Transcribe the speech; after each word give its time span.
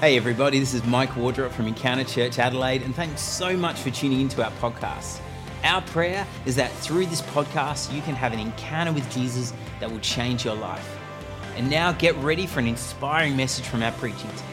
Hey, 0.00 0.16
everybody, 0.16 0.58
this 0.58 0.72
is 0.72 0.82
Mike 0.84 1.14
Wardrop 1.14 1.52
from 1.52 1.66
Encounter 1.66 2.04
Church 2.04 2.38
Adelaide, 2.38 2.80
and 2.80 2.94
thanks 2.94 3.20
so 3.20 3.54
much 3.54 3.78
for 3.80 3.90
tuning 3.90 4.22
into 4.22 4.42
our 4.42 4.50
podcast. 4.52 5.20
Our 5.62 5.82
prayer 5.82 6.26
is 6.46 6.56
that 6.56 6.72
through 6.72 7.04
this 7.04 7.20
podcast, 7.20 7.94
you 7.94 8.00
can 8.00 8.14
have 8.14 8.32
an 8.32 8.38
encounter 8.38 8.94
with 8.94 9.06
Jesus 9.12 9.52
that 9.78 9.90
will 9.90 9.98
change 9.98 10.42
your 10.42 10.54
life. 10.54 10.98
And 11.54 11.68
now 11.68 11.92
get 11.92 12.16
ready 12.16 12.46
for 12.46 12.60
an 12.60 12.66
inspiring 12.66 13.36
message 13.36 13.66
from 13.66 13.82
our 13.82 13.92
preaching 13.92 14.30
team. 14.30 14.46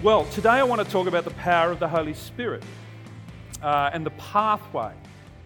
Well, 0.00 0.26
today 0.26 0.50
I 0.50 0.62
want 0.62 0.80
to 0.80 0.88
talk 0.88 1.08
about 1.08 1.24
the 1.24 1.32
power 1.32 1.72
of 1.72 1.80
the 1.80 1.88
Holy 1.88 2.14
Spirit 2.14 2.62
uh, 3.60 3.90
and 3.92 4.06
the 4.06 4.10
pathway 4.10 4.92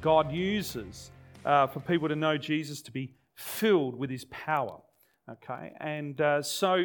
God 0.03 0.31
uses 0.31 1.11
uh, 1.47 1.69
for 1.69 1.81
people 1.81 2.11
to 2.11 2.17
know 2.17 2.37
Jesus 2.37 2.83
to 2.83 2.93
be 2.93 3.11
filled 3.35 3.99
with 3.99 4.11
his 4.11 4.25
power. 4.27 4.81
Okay, 5.31 5.73
and 5.81 6.21
uh, 6.21 6.43
so 6.43 6.85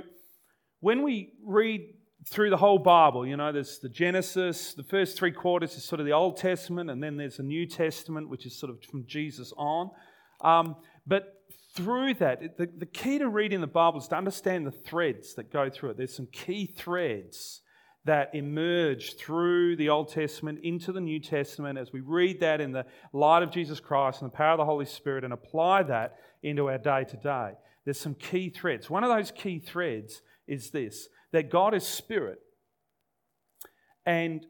when 0.79 1.03
we 1.03 1.33
read 1.43 1.81
through 2.25 2.49
the 2.49 2.57
whole 2.57 2.79
Bible, 2.79 3.25
you 3.25 3.37
know, 3.37 3.51
there's 3.51 3.79
the 3.79 3.89
Genesis, 3.89 4.73
the 4.73 4.83
first 4.83 5.17
three 5.17 5.31
quarters 5.31 5.75
is 5.75 5.83
sort 5.83 5.99
of 5.99 6.05
the 6.05 6.13
Old 6.13 6.37
Testament, 6.37 6.89
and 6.89 7.01
then 7.01 7.17
there's 7.17 7.39
a 7.39 7.43
New 7.43 7.65
Testament, 7.65 8.29
which 8.29 8.45
is 8.45 8.57
sort 8.57 8.69
of 8.69 8.83
from 8.83 9.05
Jesus 9.05 9.53
on. 9.57 9.91
Um, 10.41 10.75
but 11.05 11.35
through 11.75 12.15
that, 12.15 12.57
the, 12.57 12.69
the 12.77 12.85
key 12.85 13.19
to 13.19 13.29
reading 13.29 13.61
the 13.61 13.67
Bible 13.67 13.99
is 13.99 14.07
to 14.09 14.17
understand 14.17 14.65
the 14.65 14.71
threads 14.71 15.33
that 15.35 15.51
go 15.51 15.69
through 15.69 15.91
it. 15.91 15.97
There's 15.97 16.15
some 16.15 16.27
key 16.31 16.65
threads 16.65 17.61
that 18.09 18.33
emerge 18.33 19.17
through 19.17 19.75
the 19.75 19.89
Old 19.89 20.11
Testament 20.11 20.61
into 20.63 20.91
the 20.91 20.99
New 20.99 21.19
Testament 21.19 21.77
as 21.77 21.93
we 21.93 21.99
read 21.99 22.39
that 22.39 22.59
in 22.59 22.71
the 22.71 22.87
light 23.13 23.43
of 23.43 23.51
Jesus 23.51 23.79
Christ 23.79 24.23
and 24.23 24.31
the 24.31 24.35
power 24.35 24.53
of 24.53 24.57
the 24.57 24.65
Holy 24.65 24.87
Spirit 24.87 25.23
and 25.23 25.31
apply 25.31 25.83
that 25.83 26.15
into 26.41 26.69
our 26.69 26.79
day 26.79 27.03
to 27.03 27.17
day. 27.17 27.51
There's 27.85 27.99
some 27.99 28.15
key 28.15 28.49
threads. 28.49 28.89
One 28.89 29.03
of 29.03 29.15
those 29.15 29.29
key 29.29 29.59
threads 29.59 30.23
is 30.47 30.71
this 30.71 31.07
that 31.33 31.51
God 31.51 31.75
is 31.75 31.85
spirit. 31.85 32.39
And 34.07 34.43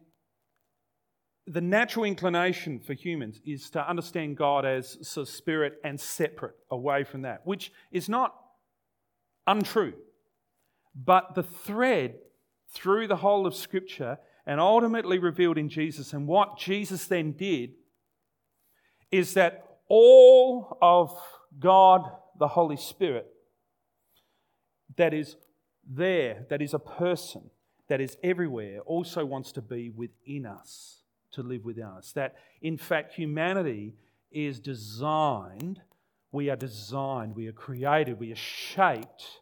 the 1.45 1.59
natural 1.59 2.05
inclination 2.05 2.79
for 2.79 2.93
humans 2.93 3.41
is 3.45 3.69
to 3.71 3.85
understand 3.85 4.37
God 4.37 4.63
as 4.63 4.97
spirit 5.25 5.81
and 5.83 5.99
separate 5.99 6.55
away 6.71 7.03
from 7.03 7.23
that, 7.23 7.41
which 7.43 7.73
is 7.91 8.07
not 8.07 8.33
untrue. 9.45 9.95
But 10.95 11.35
the 11.35 11.43
thread 11.43 12.15
through 12.71 13.07
the 13.07 13.17
whole 13.17 13.45
of 13.45 13.55
Scripture 13.55 14.17
and 14.45 14.59
ultimately 14.59 15.19
revealed 15.19 15.57
in 15.57 15.69
Jesus, 15.69 16.13
and 16.13 16.27
what 16.27 16.57
Jesus 16.57 17.05
then 17.05 17.33
did 17.33 17.71
is 19.11 19.33
that 19.33 19.77
all 19.87 20.77
of 20.81 21.15
God, 21.59 22.03
the 22.37 22.47
Holy 22.47 22.77
Spirit, 22.77 23.27
that 24.97 25.13
is 25.13 25.35
there, 25.87 26.45
that 26.49 26.61
is 26.61 26.73
a 26.73 26.79
person, 26.79 27.49
that 27.87 28.01
is 28.01 28.17
everywhere, 28.23 28.79
also 28.81 29.25
wants 29.25 29.51
to 29.53 29.61
be 29.61 29.89
within 29.89 30.45
us, 30.45 31.01
to 31.31 31.41
live 31.41 31.65
within 31.65 31.85
us. 31.85 32.11
That 32.11 32.35
in 32.61 32.77
fact, 32.77 33.13
humanity 33.13 33.95
is 34.31 34.59
designed, 34.59 35.81
we 36.31 36.49
are 36.49 36.55
designed, 36.55 37.35
we 37.35 37.47
are 37.47 37.51
created, 37.51 38.19
we 38.19 38.31
are 38.31 38.35
shaped 38.35 39.41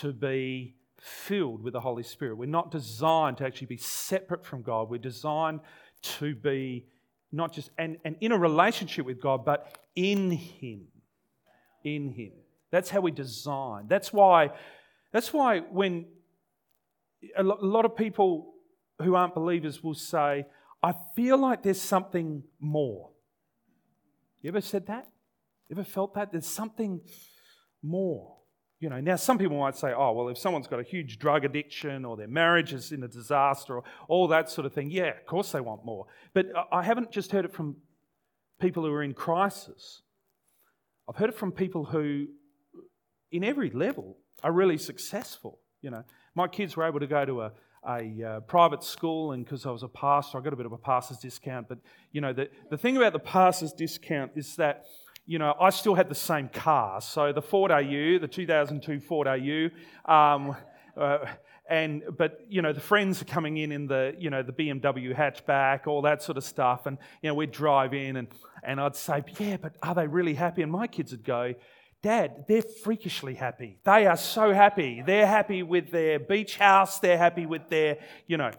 to 0.00 0.12
be 0.12 0.76
filled 1.02 1.62
with 1.62 1.72
the 1.72 1.80
Holy 1.80 2.04
Spirit. 2.04 2.36
We're 2.36 2.46
not 2.46 2.70
designed 2.70 3.38
to 3.38 3.44
actually 3.44 3.66
be 3.66 3.76
separate 3.76 4.46
from 4.46 4.62
God. 4.62 4.88
We're 4.88 4.98
designed 4.98 5.60
to 6.02 6.34
be 6.36 6.86
not 7.32 7.52
just 7.52 7.70
and, 7.76 7.96
and 8.04 8.16
in 8.20 8.30
a 8.30 8.38
relationship 8.38 9.04
with 9.04 9.20
God, 9.20 9.44
but 9.44 9.78
in 9.96 10.30
Him. 10.30 10.86
In 11.82 12.12
Him. 12.12 12.30
That's 12.70 12.88
how 12.88 13.00
we 13.00 13.10
design. 13.10 13.86
That's 13.88 14.12
why, 14.12 14.50
that's 15.12 15.32
why 15.32 15.60
when 15.60 16.06
a 17.36 17.42
lot 17.42 17.84
of 17.84 17.96
people 17.96 18.54
who 19.02 19.16
aren't 19.16 19.34
believers 19.34 19.82
will 19.82 19.94
say, 19.94 20.46
I 20.84 20.94
feel 21.16 21.36
like 21.36 21.64
there's 21.64 21.80
something 21.80 22.44
more. 22.60 23.10
You 24.40 24.50
ever 24.50 24.60
said 24.60 24.86
that? 24.86 25.08
You 25.68 25.74
ever 25.76 25.84
felt 25.84 26.14
that? 26.14 26.30
There's 26.30 26.46
something 26.46 27.00
more. 27.82 28.36
You 28.82 28.90
know, 28.90 29.00
now 29.00 29.14
some 29.14 29.38
people 29.38 29.60
might 29.60 29.76
say, 29.76 29.92
oh, 29.96 30.10
well, 30.10 30.28
if 30.28 30.36
someone's 30.36 30.66
got 30.66 30.80
a 30.80 30.82
huge 30.82 31.20
drug 31.20 31.44
addiction 31.44 32.04
or 32.04 32.16
their 32.16 32.26
marriage 32.26 32.72
is 32.72 32.90
in 32.90 33.04
a 33.04 33.08
disaster 33.08 33.76
or 33.76 33.84
all 34.08 34.26
that 34.26 34.50
sort 34.50 34.66
of 34.66 34.72
thing, 34.72 34.90
yeah, 34.90 35.10
of 35.10 35.24
course 35.24 35.52
they 35.52 35.60
want 35.60 35.84
more. 35.84 36.06
But 36.34 36.46
I 36.72 36.82
haven't 36.82 37.12
just 37.12 37.30
heard 37.30 37.44
it 37.44 37.52
from 37.52 37.76
people 38.60 38.82
who 38.82 38.92
are 38.92 39.04
in 39.04 39.14
crisis. 39.14 40.02
I've 41.08 41.14
heard 41.14 41.28
it 41.28 41.36
from 41.36 41.52
people 41.52 41.84
who, 41.84 42.26
in 43.30 43.44
every 43.44 43.70
level, 43.70 44.16
are 44.42 44.50
really 44.50 44.78
successful. 44.78 45.60
You 45.80 45.90
know, 45.90 46.02
my 46.34 46.48
kids 46.48 46.76
were 46.76 46.84
able 46.84 46.98
to 46.98 47.06
go 47.06 47.24
to 47.24 47.42
a, 47.42 47.52
a 47.86 48.24
uh, 48.28 48.40
private 48.40 48.82
school, 48.82 49.30
and 49.30 49.44
because 49.44 49.64
I 49.64 49.70
was 49.70 49.84
a 49.84 49.88
pastor, 49.88 50.38
I 50.38 50.40
got 50.40 50.54
a 50.54 50.56
bit 50.56 50.66
of 50.66 50.72
a 50.72 50.78
pastor's 50.78 51.18
discount. 51.18 51.68
But, 51.68 51.78
you 52.10 52.20
know, 52.20 52.32
the, 52.32 52.48
the 52.68 52.78
thing 52.78 52.96
about 52.96 53.12
the 53.12 53.20
pastor's 53.20 53.72
discount 53.72 54.32
is 54.34 54.56
that 54.56 54.86
you 55.26 55.38
know, 55.38 55.54
I 55.60 55.70
still 55.70 55.94
had 55.94 56.08
the 56.08 56.14
same 56.14 56.48
car. 56.48 57.00
So 57.00 57.32
the 57.32 57.42
Ford 57.42 57.70
AU, 57.70 58.18
the 58.18 58.28
2002 58.30 59.00
Ford 59.00 59.28
AU, 59.28 59.68
um, 60.04 60.56
uh, 60.96 61.18
and 61.70 62.02
but 62.18 62.40
you 62.48 62.60
know 62.60 62.72
the 62.72 62.80
friends 62.80 63.22
are 63.22 63.26
coming 63.26 63.56
in 63.56 63.72
in 63.72 63.86
the 63.86 64.14
you 64.18 64.30
know 64.30 64.42
the 64.42 64.52
BMW 64.52 65.16
hatchback, 65.16 65.86
all 65.86 66.02
that 66.02 66.22
sort 66.22 66.36
of 66.36 66.44
stuff, 66.44 66.86
and 66.86 66.98
you 67.22 67.28
know 67.28 67.34
we'd 67.34 67.52
drive 67.52 67.94
in 67.94 68.16
and 68.16 68.28
and 68.62 68.80
I'd 68.80 68.96
say, 68.96 69.24
yeah, 69.38 69.56
but 69.56 69.76
are 69.82 69.94
they 69.94 70.06
really 70.06 70.34
happy? 70.34 70.62
And 70.62 70.70
my 70.70 70.86
kids 70.86 71.12
would 71.12 71.24
go. 71.24 71.54
Dad, 72.02 72.46
they're 72.48 72.62
freakishly 72.62 73.34
happy. 73.34 73.78
They 73.84 74.06
are 74.06 74.16
so 74.16 74.52
happy. 74.52 75.02
They're 75.06 75.26
happy 75.26 75.62
with 75.62 75.90
their 75.92 76.18
beach 76.18 76.56
house. 76.56 76.98
They're 76.98 77.18
happy 77.18 77.46
with 77.46 77.68
their, 77.68 77.98
you 78.26 78.36
know, 78.36 78.50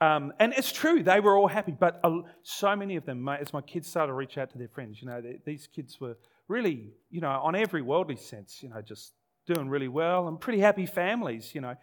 um, 0.00 0.32
and 0.38 0.54
it's 0.56 0.72
true, 0.72 1.02
they 1.02 1.20
were 1.20 1.36
all 1.36 1.48
happy, 1.48 1.72
but 1.78 2.00
uh, 2.02 2.20
so 2.42 2.74
many 2.74 2.96
of 2.96 3.04
them, 3.04 3.28
as 3.28 3.52
my 3.52 3.60
kids 3.60 3.88
started 3.88 4.08
to 4.08 4.14
reach 4.14 4.38
out 4.38 4.50
to 4.50 4.58
their 4.58 4.68
friends, 4.68 5.00
you 5.00 5.08
know, 5.08 5.20
they, 5.20 5.40
these 5.44 5.66
kids 5.66 6.00
were 6.00 6.16
really, 6.48 6.92
you 7.10 7.20
know, 7.20 7.30
on 7.30 7.54
every 7.54 7.82
worldly 7.82 8.16
sense, 8.16 8.62
you 8.62 8.70
know, 8.70 8.80
just 8.80 9.12
doing 9.46 9.68
really 9.68 9.88
well 9.88 10.28
and 10.28 10.40
pretty 10.40 10.60
happy 10.60 10.86
families, 10.86 11.54
you 11.54 11.60
know. 11.60 11.74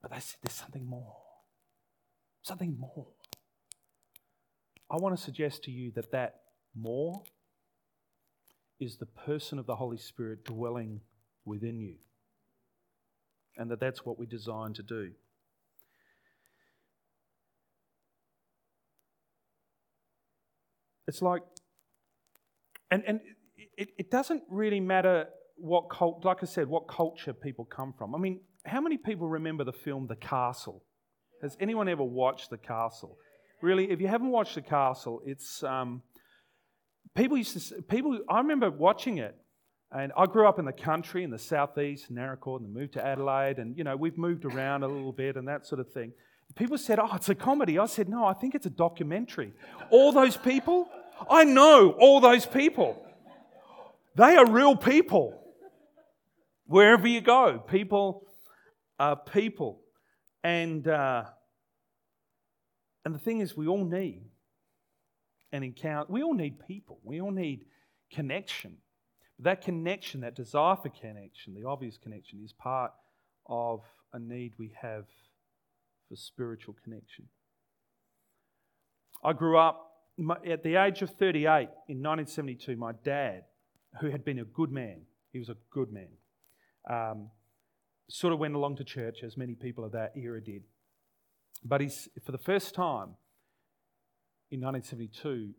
But 0.00 0.12
they 0.12 0.20
said 0.20 0.38
there's 0.42 0.54
something 0.54 0.86
more. 0.86 1.16
Something 2.42 2.76
more. 2.78 3.06
I 4.90 4.96
want 4.96 5.16
to 5.16 5.22
suggest 5.22 5.64
to 5.64 5.70
you 5.70 5.90
that 5.92 6.10
that 6.12 6.40
more 6.74 7.22
is 8.80 8.96
the 8.96 9.06
person 9.06 9.58
of 9.58 9.66
the 9.66 9.76
Holy 9.76 9.98
Spirit 9.98 10.44
dwelling 10.44 11.00
within 11.44 11.80
you. 11.80 11.96
And 13.56 13.70
that 13.70 13.80
that's 13.80 14.06
what 14.06 14.18
we're 14.18 14.26
designed 14.26 14.76
to 14.76 14.82
do. 14.82 15.10
It's 21.08 21.20
like, 21.22 21.42
and, 22.92 23.02
and 23.06 23.20
it, 23.76 23.88
it 23.98 24.10
doesn't 24.10 24.42
really 24.48 24.78
matter 24.78 25.26
what 25.56 25.90
cult, 25.90 26.24
like 26.24 26.38
I 26.42 26.46
said, 26.46 26.68
what 26.68 26.86
culture 26.86 27.32
people 27.32 27.64
come 27.64 27.92
from. 27.96 28.14
I 28.14 28.18
mean, 28.18 28.40
how 28.64 28.80
many 28.80 28.96
people 28.96 29.28
remember 29.28 29.64
the 29.64 29.72
film 29.72 30.06
The 30.06 30.16
Castle? 30.16 30.84
Has 31.42 31.56
anyone 31.60 31.88
ever 31.88 32.04
watched 32.04 32.50
The 32.50 32.58
Castle? 32.58 33.16
Really, 33.62 33.90
if 33.90 34.00
you 34.00 34.06
haven't 34.06 34.30
watched 34.30 34.54
The 34.54 34.62
Castle, 34.62 35.22
it's 35.24 35.62
um, 35.64 36.02
people 37.16 37.36
used 37.36 37.70
to 37.70 37.82
people. 37.82 38.18
I 38.28 38.38
remember 38.38 38.70
watching 38.70 39.18
it, 39.18 39.36
and 39.90 40.12
I 40.16 40.26
grew 40.26 40.46
up 40.46 40.58
in 40.58 40.64
the 40.64 40.72
country 40.72 41.24
in 41.24 41.30
the 41.30 41.38
southeast, 41.38 42.12
Naracoorte, 42.12 42.60
and 42.60 42.72
moved 42.72 42.92
to 42.94 43.04
Adelaide, 43.04 43.58
and 43.58 43.76
you 43.76 43.84
know 43.84 43.96
we've 43.96 44.18
moved 44.18 44.44
around 44.44 44.82
a 44.82 44.88
little 44.88 45.12
bit 45.12 45.36
and 45.36 45.48
that 45.48 45.66
sort 45.66 45.80
of 45.80 45.90
thing. 45.92 46.12
People 46.54 46.78
said, 46.78 46.98
"Oh, 46.98 47.10
it's 47.14 47.28
a 47.28 47.34
comedy." 47.34 47.78
I 47.78 47.86
said, 47.86 48.08
"No, 48.08 48.24
I 48.24 48.32
think 48.32 48.54
it's 48.54 48.66
a 48.66 48.70
documentary." 48.70 49.52
All 49.90 50.12
those 50.12 50.36
people 50.36 50.88
I 51.28 51.44
know 51.44 51.90
all 51.98 52.20
those 52.20 52.46
people. 52.46 53.04
They 54.16 54.36
are 54.36 54.46
real 54.46 54.76
people. 54.76 55.40
Wherever 56.66 57.06
you 57.06 57.20
go, 57.20 57.58
people 57.58 58.26
are 58.98 59.16
people. 59.16 59.80
And, 60.44 60.86
uh, 60.86 61.24
and 63.04 63.14
the 63.14 63.18
thing 63.18 63.40
is, 63.40 63.56
we 63.56 63.66
all 63.66 63.84
need 63.84 64.22
an 65.52 65.62
encounter. 65.62 66.12
We 66.12 66.22
all 66.22 66.34
need 66.34 66.58
people. 66.66 67.00
We 67.02 67.20
all 67.20 67.30
need 67.30 67.64
connection. 68.12 68.76
That 69.38 69.62
connection, 69.62 70.20
that 70.22 70.34
desire 70.34 70.76
for 70.76 70.88
connection, 70.88 71.54
the 71.54 71.64
obvious 71.64 71.96
connection, 71.96 72.40
is 72.44 72.52
part 72.52 72.92
of 73.46 73.82
a 74.12 74.18
need 74.18 74.52
we 74.58 74.72
have 74.80 75.04
for 76.08 76.16
spiritual 76.16 76.74
connection. 76.82 77.28
I 79.22 79.32
grew 79.32 79.58
up 79.58 79.87
my, 80.18 80.36
at 80.46 80.62
the 80.62 80.76
age 80.76 81.00
of 81.02 81.10
38 81.10 81.68
in 81.88 82.02
1972, 82.02 82.76
my 82.76 82.92
dad, 83.04 83.44
who 84.00 84.10
had 84.10 84.24
been 84.24 84.40
a 84.40 84.44
good 84.44 84.70
man, 84.70 85.02
he 85.32 85.38
was 85.38 85.48
a 85.48 85.56
good 85.70 85.92
man, 85.92 86.08
um, 86.90 87.30
sort 88.10 88.32
of 88.32 88.38
went 88.38 88.54
along 88.54 88.76
to 88.76 88.84
church, 88.84 89.22
as 89.22 89.36
many 89.36 89.54
people 89.54 89.84
of 89.84 89.92
that 89.92 90.12
era 90.16 90.42
did. 90.42 90.62
But 91.64 91.80
he's, 91.80 92.08
for 92.24 92.32
the 92.32 92.38
first 92.38 92.74
time 92.74 93.14
in 94.50 94.60
1972, 94.60 95.54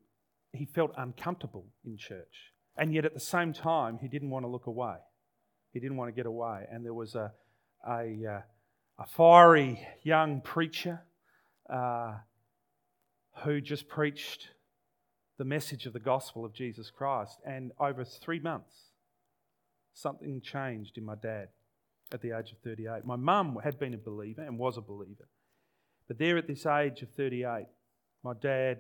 he 0.52 0.66
felt 0.66 0.92
uncomfortable 0.98 1.68
in 1.86 1.98
church. 1.98 2.54
And 2.78 2.94
yet 2.94 3.06
at 3.06 3.14
the 3.14 3.20
same 3.20 3.54
time, 3.54 4.00
he 4.02 4.08
didn't 4.08 4.30
want 4.30 4.44
to 4.44 4.50
look 4.50 4.68
away. 4.68 4.96
He 5.72 5.80
didn't 5.80 5.98
want 5.98 6.10
to 6.10 6.16
get 6.16 6.26
away. 6.26 6.66
And 6.72 6.84
there 6.84 6.94
was 6.94 7.16
a, 7.16 7.32
a, 7.88 8.26
uh, 8.26 8.42
a 8.98 9.06
fiery 9.06 9.86
young 10.04 10.42
preacher 10.42 11.02
uh, 11.70 12.16
who 13.44 13.62
just 13.62 13.88
preached 13.88 14.50
the 15.38 15.46
message 15.46 15.86
of 15.86 15.94
the 15.94 16.00
gospel 16.00 16.46
of 16.46 16.54
Jesus 16.54 16.92
Christ. 16.92 17.40
And 17.46 17.72
over 17.80 18.04
three 18.04 18.40
months, 18.40 18.76
something 19.94 20.42
changed 20.42 20.98
in 20.98 21.06
my 21.06 21.16
dad 21.16 21.50
at 22.12 22.22
the 22.22 22.38
age 22.38 22.52
of 22.52 22.58
38. 22.60 23.06
My 23.06 23.16
mum 23.16 23.60
had 23.64 23.80
been 23.80 23.94
a 23.94 23.98
believer 23.98 24.42
and 24.42 24.58
was 24.58 24.78
a 24.78 24.82
believer. 24.82 25.28
But 26.08 26.18
there 26.18 26.38
at 26.38 26.48
this 26.48 26.66
age 26.66 27.02
of 27.02 27.10
38, 27.12 27.68
my 28.24 28.34
dad 28.42 28.80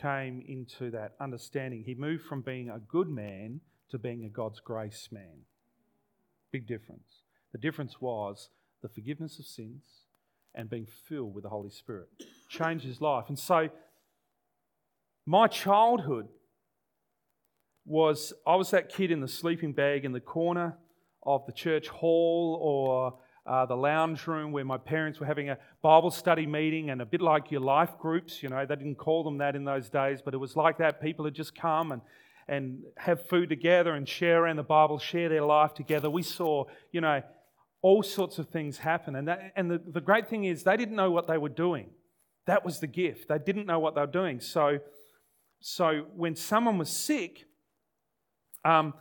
came 0.00 0.42
into 0.46 0.90
that 0.90 1.14
understanding. 1.20 1.82
He 1.84 1.94
moved 1.94 2.24
from 2.24 2.42
being 2.42 2.70
a 2.70 2.78
good 2.78 3.08
man 3.08 3.60
to 3.90 3.98
being 3.98 4.24
a 4.24 4.28
God's 4.28 4.60
grace 4.60 5.08
man. 5.10 5.44
Big 6.52 6.66
difference. 6.66 7.22
The 7.52 7.58
difference 7.58 8.00
was 8.00 8.50
the 8.82 8.88
forgiveness 8.88 9.38
of 9.38 9.46
sins 9.46 9.82
and 10.54 10.68
being 10.68 10.86
filled 11.08 11.34
with 11.34 11.44
the 11.44 11.50
Holy 11.50 11.70
Spirit. 11.70 12.08
Changed 12.48 12.84
his 12.84 13.00
life. 13.00 13.24
And 13.28 13.38
so, 13.38 13.68
my 15.26 15.48
childhood 15.48 16.28
was 17.84 18.32
I 18.46 18.54
was 18.56 18.70
that 18.70 18.88
kid 18.88 19.10
in 19.10 19.20
the 19.20 19.28
sleeping 19.28 19.72
bag 19.72 20.04
in 20.04 20.12
the 20.12 20.20
corner 20.20 20.76
of 21.24 21.44
the 21.46 21.52
church 21.52 21.88
hall 21.88 22.58
or 22.60 23.18
uh, 23.46 23.66
the 23.66 23.76
lounge 23.76 24.26
room 24.26 24.52
where 24.52 24.64
my 24.64 24.78
parents 24.78 25.20
were 25.20 25.26
having 25.26 25.50
a 25.50 25.58
Bible 25.82 26.10
study 26.10 26.46
meeting 26.46 26.90
and 26.90 27.00
a 27.00 27.06
bit 27.06 27.20
like 27.20 27.50
your 27.50 27.60
life 27.60 27.98
groups. 27.98 28.42
You 28.42 28.48
know, 28.48 28.64
they 28.66 28.74
didn't 28.76 28.96
call 28.96 29.22
them 29.24 29.38
that 29.38 29.54
in 29.54 29.64
those 29.64 29.88
days, 29.88 30.20
but 30.24 30.34
it 30.34 30.38
was 30.38 30.56
like 30.56 30.78
that. 30.78 31.00
People 31.00 31.24
had 31.24 31.34
just 31.34 31.54
come 31.54 31.92
and, 31.92 32.02
and 32.48 32.82
have 32.96 33.26
food 33.28 33.48
together 33.48 33.94
and 33.94 34.08
share 34.08 34.44
around 34.44 34.56
the 34.56 34.64
Bible, 34.64 34.98
share 34.98 35.28
their 35.28 35.44
life 35.44 35.74
together. 35.74 36.10
We 36.10 36.22
saw, 36.22 36.64
you 36.90 37.00
know, 37.00 37.22
all 37.82 38.02
sorts 38.02 38.38
of 38.38 38.48
things 38.48 38.78
happen. 38.78 39.14
And, 39.14 39.28
that, 39.28 39.52
and 39.54 39.70
the, 39.70 39.78
the 39.78 40.00
great 40.00 40.28
thing 40.28 40.44
is, 40.44 40.64
they 40.64 40.76
didn't 40.76 40.96
know 40.96 41.10
what 41.10 41.28
they 41.28 41.38
were 41.38 41.48
doing. 41.48 41.90
That 42.46 42.64
was 42.64 42.80
the 42.80 42.88
gift. 42.88 43.28
They 43.28 43.38
didn't 43.38 43.66
know 43.66 43.78
what 43.78 43.94
they 43.94 44.00
were 44.00 44.06
doing. 44.08 44.40
So, 44.40 44.80
so 45.60 46.06
when 46.14 46.36
someone 46.36 46.78
was 46.78 46.90
sick, 46.90 47.44
um, 48.64 48.94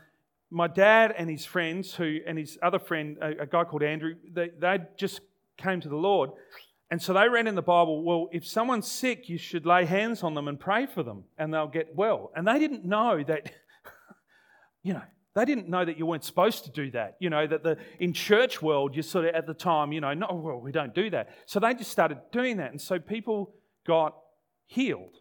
my 0.50 0.68
dad 0.68 1.13
and 1.18 1.30
his 1.30 1.46
friends, 1.46 1.94
who 1.94 2.19
and 2.25 2.38
his 2.38 2.57
other 2.62 2.80
friend, 2.80 3.18
a, 3.22 3.42
a 3.42 3.46
guy 3.46 3.63
called 3.63 3.84
Andrew, 3.84 4.16
they, 4.31 4.52
they 4.60 4.80
just 4.98 5.22
came 5.57 5.81
to 5.81 5.90
the 5.90 5.96
Lord. 5.96 6.31
And 6.92 7.02
so 7.02 7.13
they 7.13 7.28
read 7.28 7.48
in 7.48 7.56
the 7.56 7.62
Bible, 7.62 8.04
well, 8.04 8.30
if 8.31 8.46
someone's 8.46 8.90
sick, 8.90 9.28
you 9.28 9.38
should 9.38 9.66
lay 9.66 9.86
hands 9.86 10.24
on 10.24 10.34
them 10.34 10.48
and 10.48 10.60
pray 10.60 10.86
for 10.86 11.02
them 11.04 11.24
and 11.38 11.54
they'll 11.54 11.68
get 11.68 11.96
well. 11.96 12.31
And 12.36 12.48
they 12.48 12.60
didn't 12.60 12.86
know 12.86 13.24
that, 13.24 13.51
you 14.84 14.94
know, 14.94 15.01
they 15.34 15.46
didn't 15.46 15.68
know 15.68 15.84
that 15.84 15.98
you 15.98 16.06
weren't 16.06 16.24
supposed 16.24 16.63
to 16.66 16.72
do 16.72 16.92
that. 16.92 17.18
You 17.19 17.30
know, 17.30 17.46
that 17.46 17.63
the 17.63 17.78
in 18.00 18.13
church 18.13 18.62
world, 18.62 18.96
you 18.96 19.01
sort 19.01 19.25
of 19.25 19.36
at 19.36 19.48
the 19.48 19.54
time, 19.54 19.92
you 19.92 20.00
know, 20.00 20.13
no, 20.13 20.28
well, 20.31 20.62
we 20.62 20.72
don't 20.72 20.96
do 20.96 21.10
that. 21.10 21.30
So 21.48 21.60
they 21.60 21.74
just 21.74 21.92
started 21.92 22.19
doing 22.31 22.58
that. 22.58 22.72
And 22.72 22.80
so 22.80 23.00
people 23.00 23.56
got 23.86 24.16
healed. 24.68 25.18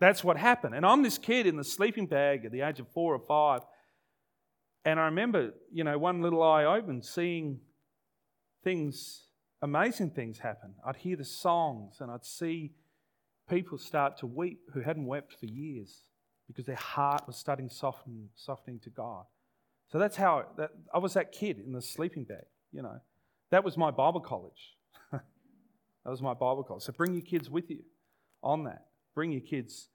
That's 0.00 0.24
what 0.24 0.36
happened. 0.36 0.74
And 0.74 0.84
I'm 0.84 1.02
this 1.02 1.18
kid 1.18 1.46
in 1.46 1.56
the 1.56 1.64
sleeping 1.64 2.06
bag 2.06 2.44
at 2.44 2.52
the 2.52 2.62
age 2.62 2.80
of 2.80 2.88
four 2.88 3.14
or 3.14 3.20
five 3.26 3.62
and 4.84 4.98
I 4.98 5.04
remember, 5.04 5.52
you 5.72 5.84
know, 5.84 5.98
one 5.98 6.22
little 6.22 6.42
eye 6.42 6.64
open, 6.64 7.02
seeing 7.02 7.60
things, 8.64 9.26
amazing 9.60 10.10
things 10.10 10.38
happen. 10.38 10.74
I'd 10.84 10.96
hear 10.96 11.16
the 11.16 11.24
songs 11.24 11.96
and 12.00 12.10
I'd 12.10 12.24
see 12.24 12.72
people 13.48 13.76
start 13.76 14.16
to 14.18 14.26
weep 14.26 14.60
who 14.72 14.80
hadn't 14.80 15.06
wept 15.06 15.34
for 15.38 15.46
years 15.46 16.04
because 16.46 16.64
their 16.64 16.76
heart 16.76 17.26
was 17.26 17.36
starting 17.36 17.68
softening, 17.68 18.30
softening 18.34 18.80
to 18.80 18.90
God. 18.90 19.24
So 19.92 19.98
that's 19.98 20.16
how 20.16 20.46
that, 20.56 20.70
I 20.94 20.98
was 20.98 21.14
that 21.14 21.32
kid 21.32 21.58
in 21.58 21.72
the 21.72 21.82
sleeping 21.82 22.24
bag, 22.24 22.44
you 22.72 22.82
know. 22.82 23.00
That 23.50 23.64
was 23.64 23.76
my 23.76 23.90
Bible 23.90 24.20
college. 24.20 24.76
that 25.12 25.20
was 26.06 26.22
my 26.22 26.34
Bible 26.34 26.62
college. 26.62 26.84
So 26.84 26.92
bring 26.92 27.12
your 27.12 27.22
kids 27.22 27.50
with 27.50 27.68
you 27.68 27.82
on 28.42 28.64
that. 28.64 28.86
Bring 29.20 29.32
your 29.32 29.42
kids 29.42 29.90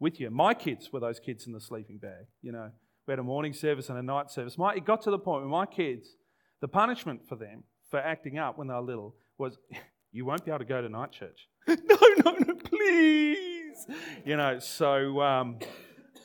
with 0.00 0.18
you. 0.18 0.30
My 0.30 0.54
kids 0.54 0.90
were 0.90 0.98
those 0.98 1.20
kids 1.20 1.46
in 1.46 1.52
the 1.52 1.60
sleeping 1.60 1.98
bag, 1.98 2.24
you 2.40 2.52
know. 2.52 2.70
We 3.06 3.12
had 3.12 3.18
a 3.18 3.22
morning 3.22 3.52
service 3.52 3.90
and 3.90 3.98
a 3.98 4.02
night 4.02 4.30
service. 4.30 4.56
My, 4.56 4.72
it 4.72 4.86
got 4.86 5.02
to 5.02 5.10
the 5.10 5.18
point 5.18 5.42
where 5.42 5.50
my 5.50 5.66
kids, 5.66 6.16
the 6.62 6.68
punishment 6.68 7.28
for 7.28 7.36
them 7.36 7.64
for 7.90 8.00
acting 8.00 8.38
up 8.38 8.56
when 8.56 8.68
they 8.68 8.72
were 8.72 8.80
little 8.80 9.14
was, 9.36 9.58
you 10.10 10.24
won't 10.24 10.42
be 10.46 10.50
able 10.50 10.60
to 10.60 10.64
go 10.64 10.80
to 10.80 10.88
night 10.88 11.12
church. 11.12 11.48
no, 11.68 11.98
no, 12.24 12.30
no, 12.30 12.54
please. 12.54 13.84
You 14.24 14.38
know, 14.38 14.58
so 14.58 15.20
um, 15.20 15.58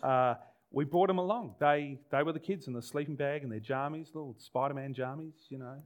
uh, 0.02 0.36
we 0.72 0.86
brought 0.86 1.08
them 1.08 1.18
along. 1.18 1.56
They, 1.60 2.00
they 2.14 2.24
were 2.24 2.32
the 2.32 2.40
kids 2.40 2.68
in 2.68 2.74
the 2.74 2.82
sleeping 2.82 3.18
bag 3.18 3.44
and 3.44 3.52
their 3.52 3.60
jammies, 3.60 4.16
little 4.16 4.38
Spider 4.38 4.74
Man 4.74 4.94
jammies, 4.94 5.36
you 5.50 5.58
know. 5.58 5.84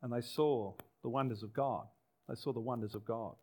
And 0.00 0.12
they 0.12 0.20
saw 0.20 0.74
the 1.02 1.08
wonders 1.08 1.42
of 1.42 1.52
God. 1.52 1.88
They 2.28 2.36
saw 2.36 2.52
the 2.52 2.60
wonders 2.60 2.94
of 2.94 3.04
God. 3.04 3.34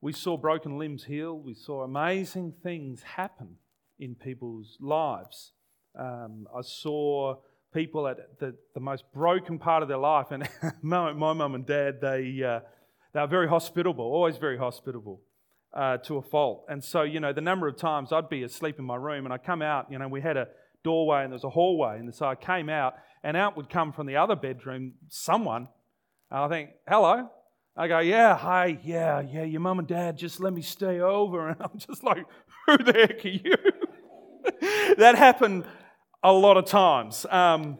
We 0.00 0.12
saw 0.12 0.36
broken 0.36 0.78
limbs 0.78 1.04
healed. 1.04 1.44
We 1.44 1.54
saw 1.54 1.82
amazing 1.82 2.54
things 2.62 3.02
happen 3.02 3.56
in 3.98 4.14
people's 4.14 4.78
lives. 4.80 5.52
Um, 5.98 6.46
I 6.56 6.62
saw 6.62 7.36
people 7.74 8.08
at 8.08 8.38
the, 8.38 8.54
the 8.74 8.80
most 8.80 9.04
broken 9.12 9.58
part 9.58 9.82
of 9.82 9.88
their 9.88 9.98
life, 9.98 10.30
and 10.30 10.48
my, 10.82 11.12
my 11.12 11.32
mum 11.34 11.54
and 11.54 11.66
dad, 11.66 12.00
they, 12.00 12.42
uh, 12.42 12.60
they 13.12 13.20
are 13.20 13.28
very 13.28 13.48
hospitable, 13.48 14.04
always 14.04 14.36
very 14.38 14.58
hospitable. 14.58 15.20
Uh, 15.72 15.96
to 15.98 16.16
a 16.16 16.22
fault. 16.22 16.64
And 16.68 16.82
so, 16.82 17.02
you 17.02 17.20
know, 17.20 17.32
the 17.32 17.40
number 17.40 17.68
of 17.68 17.76
times 17.76 18.10
I'd 18.10 18.28
be 18.28 18.42
asleep 18.42 18.80
in 18.80 18.84
my 18.84 18.96
room 18.96 19.24
and 19.24 19.32
I 19.32 19.38
come 19.38 19.62
out, 19.62 19.86
you 19.88 20.00
know, 20.00 20.08
we 20.08 20.20
had 20.20 20.36
a 20.36 20.48
doorway 20.82 21.22
and 21.22 21.32
there's 21.32 21.44
a 21.44 21.50
hallway. 21.50 22.00
And 22.00 22.12
so 22.12 22.26
I 22.26 22.34
came 22.34 22.68
out 22.68 22.94
and 23.22 23.36
out 23.36 23.56
would 23.56 23.70
come 23.70 23.92
from 23.92 24.08
the 24.08 24.16
other 24.16 24.34
bedroom 24.34 24.94
someone. 25.08 25.68
And 26.28 26.40
I 26.40 26.48
think, 26.48 26.70
hello. 26.88 27.30
I 27.76 27.88
go, 27.88 28.00
yeah, 28.00 28.36
hi, 28.36 28.78
yeah, 28.82 29.20
yeah, 29.20 29.44
your 29.44 29.60
mum 29.60 29.78
and 29.78 29.88
dad 29.88 30.18
just 30.18 30.40
let 30.40 30.52
me 30.52 30.62
stay 30.62 31.00
over. 31.00 31.48
And 31.50 31.56
I'm 31.60 31.78
just 31.78 32.02
like, 32.02 32.26
who 32.66 32.78
the 32.78 32.92
heck 32.92 33.24
are 33.24 33.28
you? 33.28 34.94
that 34.96 35.14
happened 35.16 35.64
a 36.22 36.32
lot 36.32 36.56
of 36.56 36.66
times. 36.66 37.26
Um, 37.30 37.78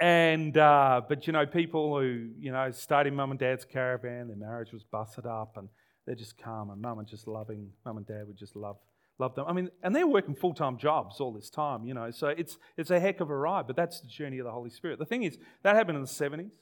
and 0.00 0.56
uh, 0.56 1.02
but 1.08 1.26
you 1.26 1.32
know, 1.32 1.46
people 1.46 1.98
who 1.98 2.28
you 2.38 2.52
know 2.52 2.70
stayed 2.70 3.06
in 3.06 3.14
mum 3.14 3.32
and 3.32 3.40
dad's 3.40 3.64
caravan, 3.64 4.28
their 4.28 4.36
marriage 4.36 4.72
was 4.72 4.82
busted 4.82 5.26
up, 5.26 5.56
and 5.56 5.68
they're 6.06 6.14
just 6.14 6.38
calm, 6.38 6.70
and 6.70 6.80
mum 6.80 6.98
and 6.98 7.08
just 7.08 7.26
loving. 7.26 7.70
Mum 7.84 7.98
and 7.98 8.06
dad 8.06 8.26
would 8.26 8.38
just 8.38 8.56
love 8.56 8.76
love 9.18 9.34
them. 9.34 9.44
I 9.46 9.52
mean, 9.52 9.68
and 9.82 9.94
they're 9.94 10.06
working 10.06 10.34
full 10.34 10.54
time 10.54 10.78
jobs 10.78 11.20
all 11.20 11.32
this 11.32 11.50
time, 11.50 11.84
you 11.84 11.94
know. 11.94 12.10
So 12.10 12.28
it's 12.28 12.56
it's 12.76 12.90
a 12.90 12.98
heck 12.98 13.20
of 13.20 13.30
a 13.30 13.36
ride. 13.36 13.66
But 13.66 13.76
that's 13.76 14.00
the 14.00 14.08
journey 14.08 14.38
of 14.38 14.46
the 14.46 14.52
Holy 14.52 14.70
Spirit. 14.70 14.98
The 14.98 15.04
thing 15.04 15.24
is, 15.24 15.36
that 15.62 15.76
happened 15.76 15.96
in 15.96 16.02
the 16.02 16.08
seventies, 16.08 16.52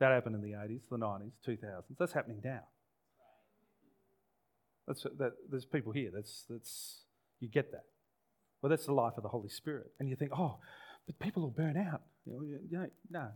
that 0.00 0.12
happened 0.12 0.34
in 0.36 0.42
the 0.42 0.56
eighties, 0.62 0.82
the 0.90 0.98
nineties, 0.98 1.32
two 1.44 1.56
thousands. 1.56 1.98
That's 1.98 2.12
happening 2.12 2.40
now. 2.44 2.60
That's 4.86 5.02
that. 5.18 5.32
There's 5.50 5.64
people 5.64 5.92
here. 5.92 6.10
That's 6.14 6.44
that's 6.48 7.02
you 7.40 7.48
get 7.48 7.72
that. 7.72 7.84
Well, 8.62 8.70
that's 8.70 8.86
the 8.86 8.92
life 8.92 9.14
of 9.16 9.22
the 9.22 9.28
Holy 9.28 9.48
Spirit. 9.48 9.92
And 10.00 10.08
you 10.08 10.16
think, 10.16 10.32
oh, 10.36 10.58
but 11.06 11.18
people 11.18 11.42
will 11.42 11.50
burn 11.50 11.76
out. 11.76 12.02
You 12.26 12.32
know, 12.32 12.42
you 12.42 12.78
know, 12.78 12.86
no. 13.10 13.28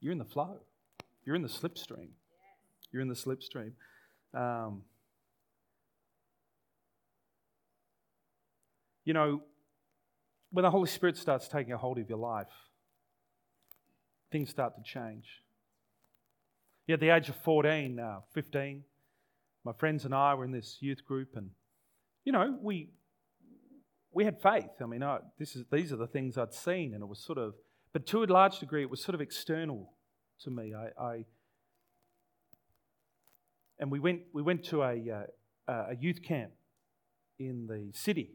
You're 0.00 0.12
in 0.12 0.18
the 0.18 0.24
flow. 0.24 0.60
You're 1.24 1.36
in 1.36 1.42
the 1.42 1.48
slipstream. 1.48 2.08
You're 2.92 3.02
in 3.02 3.08
the 3.08 3.14
slipstream. 3.14 3.72
Um, 4.34 4.82
you 9.04 9.14
know, 9.14 9.42
when 10.50 10.64
the 10.64 10.70
Holy 10.70 10.88
Spirit 10.88 11.16
starts 11.16 11.48
taking 11.48 11.72
a 11.72 11.78
hold 11.78 11.98
of 11.98 12.08
your 12.08 12.18
life, 12.18 12.48
things 14.34 14.50
start 14.50 14.74
to 14.74 14.82
change. 14.82 15.44
Yeah, 16.88 16.94
at 16.94 17.00
the 17.00 17.10
age 17.10 17.28
of 17.28 17.36
14, 17.36 18.00
uh, 18.00 18.18
15, 18.32 18.82
my 19.64 19.72
friends 19.72 20.04
and 20.04 20.12
I 20.12 20.34
were 20.34 20.44
in 20.44 20.50
this 20.50 20.78
youth 20.80 21.04
group, 21.04 21.36
and, 21.36 21.50
you 22.24 22.32
know, 22.32 22.58
we, 22.60 22.90
we 24.12 24.24
had 24.24 24.42
faith. 24.42 24.72
I 24.82 24.86
mean, 24.86 25.04
oh, 25.04 25.20
this 25.38 25.54
is, 25.54 25.62
these 25.70 25.92
are 25.92 25.96
the 25.96 26.08
things 26.08 26.36
I'd 26.36 26.52
seen, 26.52 26.94
and 26.94 27.02
it 27.04 27.06
was 27.06 27.24
sort 27.24 27.38
of, 27.38 27.54
but 27.92 28.06
to 28.08 28.24
a 28.24 28.26
large 28.26 28.58
degree, 28.58 28.82
it 28.82 28.90
was 28.90 29.04
sort 29.04 29.14
of 29.14 29.20
external 29.20 29.92
to 30.40 30.50
me. 30.50 30.72
I, 30.74 31.00
I 31.00 31.24
and 33.78 33.88
we 33.88 34.00
went, 34.00 34.22
we 34.32 34.42
went 34.42 34.64
to 34.64 34.82
a, 34.82 35.26
uh, 35.68 35.72
a 35.90 35.94
youth 35.96 36.24
camp 36.24 36.50
in 37.38 37.68
the 37.68 37.96
city, 37.96 38.32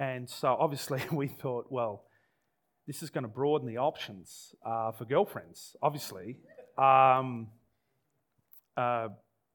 and 0.00 0.28
so 0.28 0.48
obviously 0.48 1.00
we 1.12 1.28
thought, 1.28 1.66
well, 1.70 2.06
this 2.86 3.02
is 3.02 3.10
going 3.10 3.22
to 3.22 3.28
broaden 3.28 3.66
the 3.66 3.78
options 3.78 4.54
uh, 4.64 4.92
for 4.92 5.04
girlfriends. 5.04 5.76
Obviously, 5.82 6.38
um, 6.76 7.48
uh, 8.76 9.08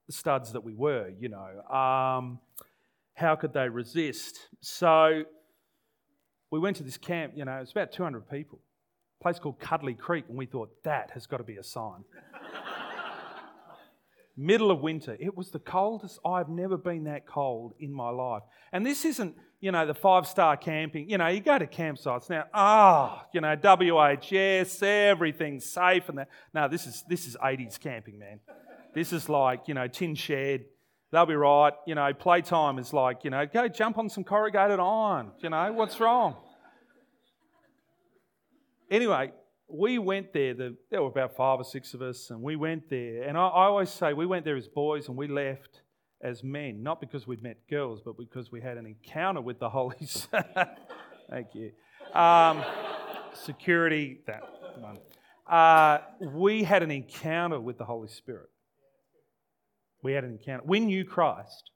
studs 0.09 0.53
that 0.53 0.63
we 0.63 0.73
were, 0.73 1.11
you 1.19 1.29
know. 1.29 1.61
Um, 1.75 2.39
how 3.13 3.35
could 3.35 3.53
they 3.53 3.67
resist? 3.67 4.47
So 4.61 5.23
we 6.51 6.59
went 6.59 6.77
to 6.77 6.83
this 6.83 6.97
camp, 6.97 7.33
you 7.35 7.45
know, 7.45 7.57
it's 7.57 7.71
about 7.71 7.91
200 7.91 8.29
people, 8.29 8.59
place 9.21 9.39
called 9.39 9.59
Cudlee 9.59 9.97
Creek, 9.97 10.25
and 10.29 10.37
we 10.37 10.45
thought 10.45 10.69
that 10.83 11.11
has 11.11 11.25
got 11.25 11.37
to 11.37 11.43
be 11.43 11.57
a 11.57 11.63
sign. 11.63 12.03
Middle 14.37 14.69
of 14.69 14.79
winter. 14.81 15.17
It 15.19 15.35
was 15.35 15.49
the 15.49 15.59
coldest. 15.59 16.19
I've 16.23 16.47
never 16.47 16.77
been 16.77 17.05
that 17.05 17.25
cold 17.25 17.73
in 17.79 17.91
my 17.91 18.09
life. 18.09 18.43
And 18.71 18.85
this 18.85 19.03
isn't, 19.03 19.35
you 19.59 19.71
know, 19.71 19.85
the 19.87 19.95
five 19.95 20.27
star 20.27 20.55
camping. 20.55 21.09
You 21.09 21.17
know, 21.17 21.27
you 21.27 21.41
go 21.41 21.57
to 21.57 21.65
campsites 21.65 22.29
now, 22.29 22.45
ah, 22.53 23.23
oh, 23.23 23.27
you 23.33 23.41
know, 23.41 23.55
WHS, 23.55 24.83
everything's 24.83 25.65
safe 25.65 26.07
and 26.07 26.19
that. 26.19 26.29
No, 26.53 26.67
this 26.67 26.85
is 26.85 27.03
this 27.09 27.25
is 27.25 27.35
80s 27.35 27.79
camping, 27.79 28.19
man. 28.19 28.39
This 28.93 29.11
is 29.11 29.27
like, 29.27 29.67
you 29.67 29.73
know, 29.73 29.87
tin 29.87 30.15
shed. 30.15 30.65
They'll 31.11 31.25
be 31.25 31.35
right. 31.35 31.73
You 31.85 31.95
know, 31.95 32.13
playtime 32.13 32.79
is 32.79 32.93
like, 32.93 33.23
you 33.23 33.31
know, 33.31 33.45
go 33.45 33.67
jump 33.67 33.97
on 33.97 34.09
some 34.09 34.23
corrugated 34.23 34.79
iron. 34.79 35.31
You 35.39 35.49
know, 35.49 35.73
what's 35.73 35.99
wrong? 35.99 36.35
Anyway, 38.89 39.31
we 39.69 39.99
went 39.99 40.33
there, 40.33 40.53
the, 40.53 40.75
there 40.89 41.01
were 41.01 41.09
about 41.09 41.35
five 41.35 41.59
or 41.59 41.63
six 41.63 41.93
of 41.93 42.01
us, 42.01 42.29
and 42.29 42.41
we 42.41 42.55
went 42.55 42.89
there. 42.89 43.23
And 43.23 43.37
I, 43.37 43.47
I 43.47 43.65
always 43.65 43.89
say 43.89 44.13
we 44.13 44.25
went 44.25 44.45
there 44.45 44.55
as 44.55 44.67
boys 44.67 45.07
and 45.09 45.17
we 45.17 45.27
left 45.27 45.81
as 46.21 46.43
men, 46.43 46.81
not 46.81 47.01
because 47.01 47.27
we'd 47.27 47.43
met 47.43 47.57
girls, 47.69 48.01
but 48.03 48.17
because 48.17 48.51
we 48.51 48.61
had 48.61 48.77
an 48.77 48.85
encounter 48.85 49.41
with 49.41 49.59
the 49.59 49.69
Holy 49.69 49.97
Spirit. 50.05 50.47
Thank 51.29 51.53
you. 51.53 51.71
Um, 52.13 52.63
security, 53.33 54.21
that 54.27 54.41
one. 54.79 54.97
Uh, 55.45 55.99
we 56.21 56.63
had 56.63 56.83
an 56.83 56.91
encounter 56.91 57.59
with 57.59 57.77
the 57.77 57.85
Holy 57.85 58.07
Spirit. 58.07 58.49
We 60.01 60.13
had 60.13 60.23
an 60.23 60.31
encounter. 60.31 60.63
We 60.65 60.79
knew 60.79 61.03
Christ, 61.03 61.71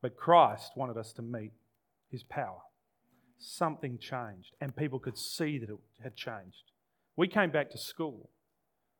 but 0.00 0.16
Christ 0.16 0.72
wanted 0.76 0.96
us 0.96 1.12
to 1.14 1.22
meet 1.22 1.52
his 2.10 2.24
power 2.24 2.58
something 3.42 3.98
changed, 3.98 4.54
and 4.60 4.74
people 4.74 4.98
could 4.98 5.18
see 5.18 5.58
that 5.58 5.68
it 5.68 5.76
had 6.02 6.16
changed. 6.16 6.70
We 7.16 7.28
came 7.28 7.50
back 7.50 7.70
to 7.70 7.78
school, 7.78 8.30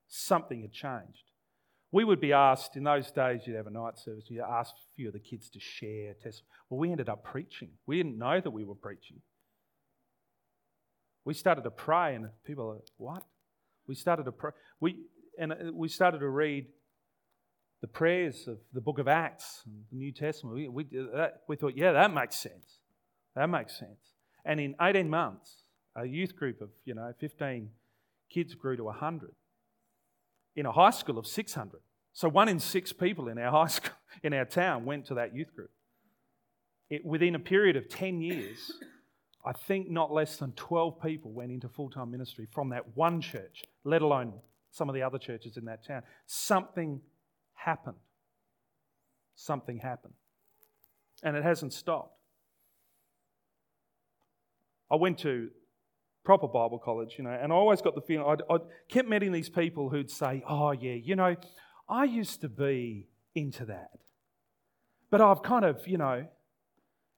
something 0.09 0.61
had 0.63 0.73
changed. 0.73 1.25
We 1.91 2.05
would 2.05 2.21
be 2.21 2.33
asked, 2.33 2.77
in 2.77 2.85
those 2.85 3.11
days, 3.11 3.43
you'd 3.47 3.57
have 3.57 3.67
a 3.67 3.71
night 3.71 3.99
service, 3.99 4.25
you'd 4.29 4.43
ask 4.43 4.71
a 4.71 4.95
few 4.97 5.09
of 5.09 5.13
the 5.13 5.21
kids 5.21 5.51
to 5.51 5.61
share 5.61 6.15
testimony. 6.15 6.49
Well, 6.71 6.81
we 6.81 6.91
ended 6.91 7.09
up 7.09 7.23
preaching. 7.23 7.71
We 7.87 7.99
didn't 7.99 8.19
know 8.19 8.41
that 8.41 8.51
we 8.51 8.65
were 8.65 8.75
preaching. 8.75 9.21
We 11.25 11.35
started 11.35 11.65
to 11.65 11.71
pray, 11.71 12.15
and 12.15 12.29
people 12.45 12.71
are, 12.71 12.81
what? 12.97 13.25
We 13.87 13.95
started 13.95 14.25
to 14.25 14.33
pray. 14.33 14.53
We, 14.81 14.97
and 15.39 15.53
uh, 15.53 15.57
we 15.73 15.89
started 15.89 16.21
to 16.21 16.29
read 16.29 16.67
the 17.81 17.89
prayers 17.89 18.49
of 18.49 18.59
the 18.73 18.81
book 18.81 18.99
of 18.99 19.09
Acts 19.09 19.63
and 19.67 19.85
the 19.91 19.97
New 19.99 20.13
Testament. 20.13 20.57
We, 20.57 20.69
we, 20.69 20.85
that, 21.15 21.43
we 21.49 21.57
thought, 21.57 21.77
yeah, 21.77 21.93
that 21.93 22.13
makes 22.13 22.37
sense. 22.37 22.79
That 23.35 23.49
makes 23.49 23.79
sense. 23.79 24.12
And 24.45 24.61
in 24.61 24.75
18 24.81 25.09
months, 25.09 25.63
a 25.97 26.05
youth 26.05 26.37
group 26.37 26.61
of, 26.61 26.71
you 26.85 26.95
know, 26.95 27.13
15 27.21 27.69
kids 28.31 28.55
grew 28.55 28.77
to 28.77 28.85
100 28.85 29.31
in 30.57 30.67
a 30.67 30.73
high 30.73 30.91
school 30.91 31.19
of 31.19 31.27
600. 31.27 31.81
So 32.13 32.29
one 32.29 32.49
in 32.49 32.59
six 32.61 32.93
people 32.93 33.29
in 33.29 33.39
our 33.39 33.51
high 33.51 33.67
school, 33.69 33.95
in 34.23 34.33
our 34.35 34.45
town, 34.45 34.85
went 34.85 35.07
to 35.07 35.15
that 35.15 35.35
youth 35.35 35.55
group. 35.55 35.71
It, 36.91 37.05
within 37.05 37.35
a 37.35 37.39
period 37.39 37.77
of 37.77 37.89
10 37.89 38.21
years, 38.21 38.73
I 39.45 39.53
think 39.53 39.91
not 39.91 40.13
less 40.13 40.37
than 40.37 40.53
12 40.53 41.01
people 41.03 41.33
went 41.33 41.51
into 41.51 41.69
full 41.69 41.91
time 41.91 42.11
ministry 42.11 42.47
from 42.53 42.69
that 42.71 42.97
one 42.97 43.21
church, 43.21 43.63
let 43.85 44.03
alone 44.03 44.35
some 44.71 44.89
of 44.89 44.95
the 44.95 45.03
other 45.03 45.19
churches 45.19 45.57
in 45.57 45.65
that 45.67 45.85
town. 45.85 46.03
Something 46.27 47.01
happened. 47.55 47.97
Something 49.35 49.79
happened. 49.79 50.15
And 51.23 51.37
it 51.37 51.43
hasn't 51.43 51.73
stopped. 51.73 52.19
I 54.93 54.97
went 54.97 55.19
to 55.21 55.49
proper 56.23 56.47
Bible 56.47 56.79
college, 56.79 57.15
you 57.17 57.25
know, 57.25 57.31
and 57.31 57.51
I 57.51 57.57
always 57.57 57.81
got 57.81 57.95
the 57.95 58.03
feeling, 58.03 58.39
I 58.51 58.57
kept 58.89 59.09
meeting 59.09 59.33
these 59.33 59.49
people 59.49 59.89
who'd 59.89 60.11
say, 60.11 60.45
oh, 60.47 60.73
yeah, 60.73 60.93
you 60.93 61.17
know, 61.17 61.35
I 61.89 62.05
used 62.05 62.43
to 62.43 62.49
be 62.49 63.09
into 63.35 63.65
that. 63.65 63.91
But 65.11 65.21
I've 65.21 65.43
kind 65.43 65.65
of, 65.65 65.87
you 65.87 65.99
know, 65.99 66.27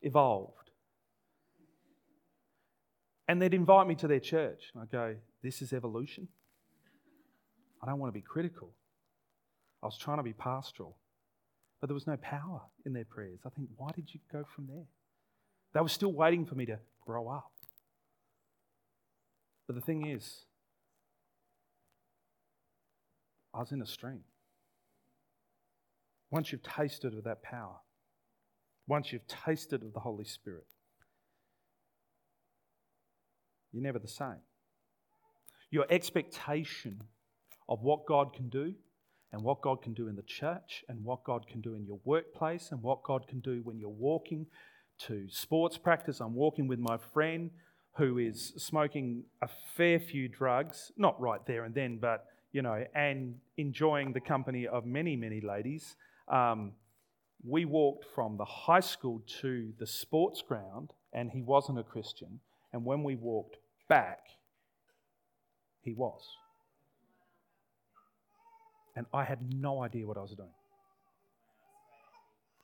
evolved. 0.02 0.71
And 3.26 3.40
they'd 3.40 3.54
invite 3.54 3.87
me 3.87 3.95
to 3.97 4.09
their 4.09 4.21
church. 4.21 4.71
And 4.75 4.83
I'd 4.83 4.90
go, 4.90 5.16
this 5.43 5.61
is 5.61 5.73
evolution. 5.73 6.28
I 7.83 7.87
don't 7.87 7.99
want 7.99 8.12
to 8.12 8.19
be 8.19 8.23
critical. 8.23 8.71
I 9.83 9.87
was 9.87 9.99
trying 9.99 10.19
to 10.19 10.23
be 10.23 10.33
pastoral. 10.33 10.97
But 11.81 11.88
there 11.88 11.95
was 11.95 12.07
no 12.07 12.16
power 12.19 12.62
in 12.87 12.93
their 12.93 13.04
prayers. 13.04 13.40
I 13.45 13.50
think, 13.50 13.69
why 13.76 13.90
did 13.95 14.12
you 14.12 14.21
go 14.33 14.45
from 14.54 14.66
there? 14.66 14.87
They 15.73 15.81
were 15.81 15.88
still 15.88 16.12
waiting 16.12 16.47
for 16.47 16.54
me 16.54 16.66
to 16.66 16.78
grow 17.04 17.28
up. 17.28 17.50
But 19.66 19.76
the 19.76 19.83
thing 19.83 20.06
is, 20.06 20.44
I 23.54 23.61
was 23.61 23.73
in 23.73 23.80
a 23.80 23.87
stream. 23.87 24.21
Once 26.30 26.50
you've 26.50 26.62
tasted 26.62 27.14
of 27.14 27.25
that 27.25 27.42
power, 27.42 27.76
once 28.87 29.12
you've 29.12 29.26
tasted 29.26 29.83
of 29.83 29.92
the 29.92 30.00
Holy 30.00 30.25
Spirit, 30.25 30.66
you're 33.73 33.83
never 33.83 33.99
the 33.99 34.09
same. 34.09 34.40
Your 35.71 35.87
expectation 35.88 37.00
of 37.68 37.80
what 37.83 38.06
God 38.06 38.35
can 38.35 38.49
do 38.49 38.75
and 39.33 39.42
what 39.42 39.62
God 39.62 39.83
can 39.83 39.94
do 39.94 40.09
in 40.09 40.16
the 40.16 40.23
church 40.23 40.85
and 40.88 41.02
what 41.02 41.25
God 41.25 41.47
can 41.49 41.61
do 41.61 41.75
in 41.75 41.85
your 41.85 41.99
workplace 42.04 42.68
and 42.71 42.83
what 42.83 43.02
God 43.02 43.26
can 43.26 43.40
do 43.40 43.62
when 43.64 43.78
you're 43.78 43.88
walking 43.88 44.47
to 45.06 45.26
sports 45.28 45.78
practice. 45.78 46.21
I'm 46.21 46.35
walking 46.35 46.68
with 46.68 46.78
my 46.78 46.99
friend 47.12 47.50
who 47.97 48.19
is 48.19 48.53
smoking 48.57 49.25
a 49.41 49.49
fair 49.77 50.01
few 50.01 50.29
drugs, 50.29 50.91
not 50.97 51.21
right 51.21 51.45
there 51.47 51.65
and 51.65 51.75
then, 51.75 51.99
but, 51.99 52.27
you 52.53 52.61
know, 52.61 52.85
and 52.95 53.37
enjoying 53.57 54.13
the 54.13 54.21
company 54.21 54.67
of 54.67 54.85
many, 54.85 55.17
many 55.17 55.41
ladies. 55.41 55.97
Um, 56.29 56.73
we 57.47 57.65
walked 57.65 58.07
from 58.15 58.37
the 58.37 58.45
high 58.45 58.81
school 58.81 59.23
to 59.41 59.73
the 59.79 59.87
sports 59.87 60.43
ground, 60.43 60.91
and 61.13 61.31
he 61.31 61.43
wasn't 61.43 61.79
a 61.79 61.83
Christian. 61.83 62.41
And 62.73 62.85
when 62.85 63.05
we 63.05 63.15
walked 63.15 63.59
back, 63.89 64.21
he 65.83 65.93
was. 65.93 66.23
And 68.97 69.07
I 69.13 69.25
had 69.25 69.53
no 69.53 69.83
idea 69.83 70.07
what 70.07 70.17
I 70.17 70.23
was 70.23 70.33
doing. 70.33 70.49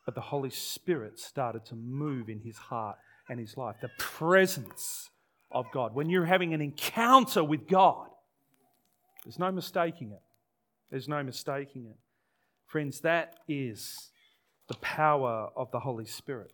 But 0.06 0.14
the 0.14 0.20
Holy 0.22 0.50
Spirit 0.50 1.20
started 1.20 1.64
to 1.66 1.76
move 1.76 2.28
in 2.28 2.40
his 2.40 2.56
heart 2.56 2.96
and 3.28 3.38
his 3.38 3.56
life. 3.56 3.76
The 3.80 3.90
presence 3.98 5.10
of 5.52 5.66
God, 5.72 5.94
when 5.94 6.08
you're 6.08 6.24
having 6.26 6.54
an 6.54 6.60
encounter 6.60 7.42
with 7.42 7.66
God, 7.66 8.08
there's 9.24 9.38
no 9.38 9.50
mistaking 9.50 10.12
it. 10.12 10.22
There's 10.90 11.08
no 11.08 11.22
mistaking 11.22 11.86
it. 11.86 11.96
Friends, 12.66 13.00
that 13.00 13.34
is 13.48 14.10
the 14.68 14.74
power 14.76 15.48
of 15.56 15.70
the 15.72 15.80
Holy 15.80 16.06
Spirit. 16.06 16.52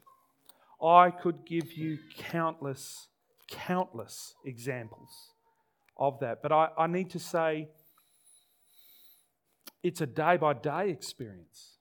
I 0.83 1.11
could 1.11 1.47
give 1.47 1.73
you 1.73 1.99
countless, 2.19 3.09
countless 3.51 4.35
examples 4.45 5.31
of 5.97 6.21
that, 6.21 6.43
but 6.43 6.53
I, 6.53 6.69
I 6.77 6.87
need 6.87 7.11
to 7.11 7.19
say 7.19 7.69
it's 9.83 10.01
a 10.01 10.07
day 10.07 10.37
by 10.37 10.53
day 10.55 10.91
experience. 10.91 11.79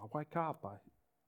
I 0.00 0.06
wake 0.12 0.36
up, 0.36 0.64
I, 0.64 0.76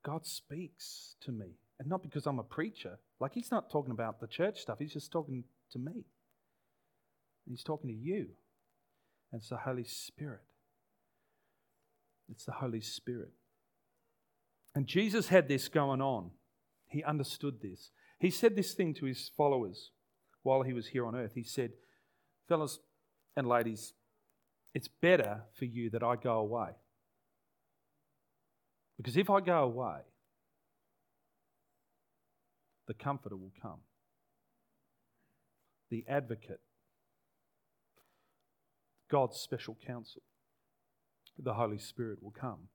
God 0.03 0.27
speaks 0.27 1.15
to 1.23 1.33
me 1.33 1.59
and 1.79 1.89
not 1.89 2.03
because 2.03 2.27
I'm 2.27 2.39
a 2.39 2.45
preacher. 2.45 2.99
Like, 3.21 3.33
he's 3.35 3.51
not 3.51 3.71
talking 3.71 3.93
about 3.93 4.21
the 4.21 4.27
church 4.27 4.61
stuff, 4.61 4.79
he's 4.79 4.93
just 4.93 5.13
talking 5.13 5.45
to 5.73 5.79
me. 5.79 6.05
He's 7.49 7.63
talking 7.63 7.91
to 7.91 7.97
you. 7.97 8.29
And 9.33 9.41
it's 9.41 9.51
the 9.51 9.57
Holy 9.57 9.85
Spirit. 9.85 10.41
It's 12.31 12.45
the 12.45 12.53
Holy 12.53 12.81
Spirit. 12.81 13.33
And 14.75 14.87
Jesus 14.87 15.29
had 15.29 15.49
this 15.49 15.69
going 15.69 16.01
on. 16.01 16.31
He 16.89 17.05
understood 17.05 17.61
this. 17.61 17.91
He 18.19 18.31
said 18.31 18.57
this 18.57 18.73
thing 18.75 18.95
to 18.95 19.07
his 19.07 19.31
followers 19.37 19.91
while 20.43 20.63
he 20.63 20.73
was 20.73 20.89
here 20.89 21.07
on 21.07 21.15
earth. 21.15 21.33
He 21.35 21.43
said, 21.43 21.73
Fellas 22.49 22.79
and 23.37 23.47
ladies, 23.47 23.93
it's 24.75 24.89
better 24.89 25.43
for 25.53 25.65
you 25.65 25.91
that 25.91 26.03
I 26.03 26.17
go 26.17 26.39
away. 26.39 26.71
Because 28.97 29.17
if 29.17 29.29
I 29.29 29.41
go 29.41 29.65
away, 29.65 29.99
the 32.87 32.95
Comforter 32.95 33.37
will 33.37 33.53
come. 33.61 33.81
The 35.91 36.05
Advocate, 36.09 36.61
God's 39.11 39.39
special 39.39 39.77
counsel, 39.87 40.23
the 41.39 41.55
Holy 41.55 41.79
Spirit 41.79 42.23
will 42.23 42.33
come. 42.33 42.69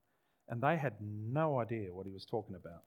And 0.48 0.62
they 0.62 0.78
had 0.78 0.96
no 1.02 1.60
idea 1.60 1.94
what 1.94 2.06
he 2.06 2.12
was 2.12 2.26
talking 2.26 2.56
about. 2.56 2.84